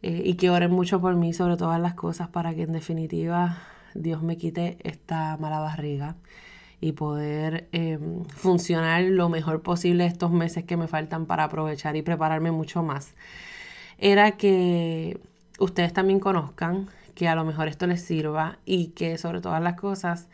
eh, 0.01 0.21
y 0.25 0.35
que 0.35 0.49
oren 0.49 0.71
mucho 0.71 1.01
por 1.01 1.15
mí 1.15 1.33
sobre 1.33 1.57
todas 1.57 1.79
las 1.79 1.93
cosas 1.93 2.27
para 2.29 2.53
que 2.53 2.63
en 2.63 2.73
definitiva 2.73 3.57
Dios 3.93 4.21
me 4.21 4.37
quite 4.37 4.77
esta 4.83 5.37
mala 5.37 5.59
barriga 5.59 6.15
y 6.81 6.91
poder 6.91 7.67
em, 7.71 8.25
funcionar 8.25 9.03
lo 9.03 9.29
mejor 9.29 9.61
posible 9.61 10.05
estos 10.05 10.31
meses 10.31 10.65
que 10.65 10.77
me 10.77 10.87
faltan 10.87 11.25
para 11.25 11.45
aprovechar 11.45 11.95
y 11.95 12.01
prepararme 12.01 12.51
mucho 12.51 12.83
más. 12.83 13.15
Era 13.97 14.31
que 14.31 15.19
ustedes 15.59 15.93
también 15.93 16.19
conozcan 16.19 16.87
que 17.15 17.27
a 17.27 17.35
lo 17.35 17.45
mejor 17.45 17.67
esto 17.69 17.87
les 17.87 18.01
sirva 18.01 18.59
y 18.65 18.87
que 18.87 19.17
sobre 19.17 19.41
todas 19.41 19.63
las 19.63 19.75
cosas 19.75 20.27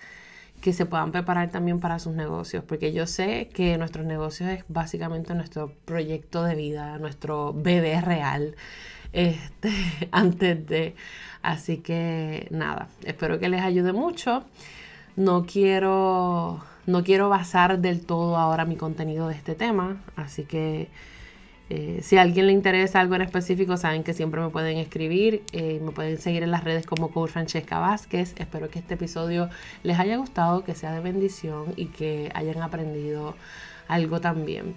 que 0.62 0.74
se 0.74 0.86
puedan 0.86 1.12
preparar 1.12 1.50
también 1.50 1.80
para 1.80 2.00
sus 2.00 2.13
negocios, 2.13 2.63
porque 2.63 2.93
yo 2.93 3.08
sé 3.08 3.50
que 3.54 3.78
nuestros 3.78 4.06
negocios 4.06 4.50
es 4.50 4.63
básicamente 4.67 5.34
nuestro 5.34 5.74
proyecto 5.86 6.43
de 6.43 6.56
vida, 6.56 6.97
nuestro 7.00 7.54
bebé 7.54 8.00
real 8.02 8.56
este, 9.13 9.71
antes 10.12 10.67
de. 10.67 10.95
Así 11.41 11.78
que 11.78 12.47
nada, 12.52 12.88
espero 13.04 13.39
que 13.39 13.50
les 13.50 13.62
ayude 13.62 13.93
mucho. 13.93 14.43
No 15.15 15.45
quiero, 15.45 16.63
no 16.86 17.04
quiero 17.04 17.30
basar 17.30 17.80
del 17.80 18.06
todo 18.06 18.38
ahora 18.38 18.65
mi 18.65 18.76
contenido 18.78 19.28
de 19.28 19.36
este 19.36 19.56
tema, 19.56 20.02
así 20.15 20.43
que 20.45 20.88
eh, 21.74 22.02
si 22.02 22.17
a 22.17 22.24
alguien 22.24 22.47
le 22.47 22.52
interesa 22.52 23.00
algo 23.00 23.15
en 23.15 23.21
específico, 23.21 23.78
saben 23.78 24.04
que 24.04 24.13
siempre 24.13 24.41
me 24.41 24.50
pueden 24.50 24.78
escribir, 24.78 25.41
eh, 25.54 25.80
me 25.82 25.91
pueden 25.91 26.17
seguir 26.17 26.43
en 26.43 26.52
las 26.52 26.65
redes 26.65 26.86
como 26.86 27.12
Coach 27.12 27.32
Francesca 27.32 27.80
Vázquez. 27.80 28.36
Espero 28.38 28.69
que 28.69 28.80
este 28.80 28.95
episodio 28.95 29.50
les 29.82 29.97
haya 29.97 30.17
gustado, 30.17 30.65
que 30.65 30.76
sea 30.76 30.91
de 30.91 31.00
bendición 31.00 31.74
y 31.78 31.86
que 31.86 32.30
hayan 32.36 32.62
aprendido 32.62 33.36
algo 33.88 34.19
también. 34.19 34.76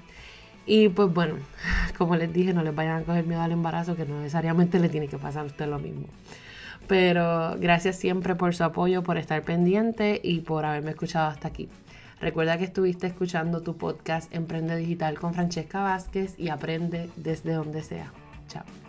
Y 0.66 0.88
pues 0.88 1.12
bueno, 1.12 1.36
como 1.98 2.16
les 2.16 2.32
dije, 2.32 2.52
no 2.52 2.62
les 2.62 2.74
vayan 2.74 3.02
a 3.02 3.04
coger 3.04 3.26
miedo 3.26 3.42
al 3.42 3.52
embarazo, 3.52 3.96
que 3.96 4.04
no 4.04 4.20
necesariamente 4.20 4.78
le 4.78 4.88
tiene 4.88 5.08
que 5.08 5.18
pasar 5.18 5.42
a 5.42 5.46
usted 5.46 5.66
lo 5.66 5.78
mismo. 5.78 6.06
Pero 6.86 7.56
gracias 7.58 7.96
siempre 7.96 8.34
por 8.34 8.54
su 8.54 8.64
apoyo, 8.64 9.02
por 9.02 9.16
estar 9.16 9.42
pendiente 9.42 10.20
y 10.22 10.40
por 10.40 10.64
haberme 10.64 10.90
escuchado 10.90 11.28
hasta 11.28 11.48
aquí. 11.48 11.68
Recuerda 12.20 12.58
que 12.58 12.64
estuviste 12.64 13.06
escuchando 13.06 13.62
tu 13.62 13.76
podcast 13.76 14.34
Emprende 14.34 14.76
Digital 14.76 15.18
con 15.18 15.34
Francesca 15.34 15.82
Vázquez 15.82 16.34
y 16.38 16.48
aprende 16.48 17.10
desde 17.16 17.52
donde 17.52 17.82
sea. 17.82 18.12
Chao. 18.48 18.83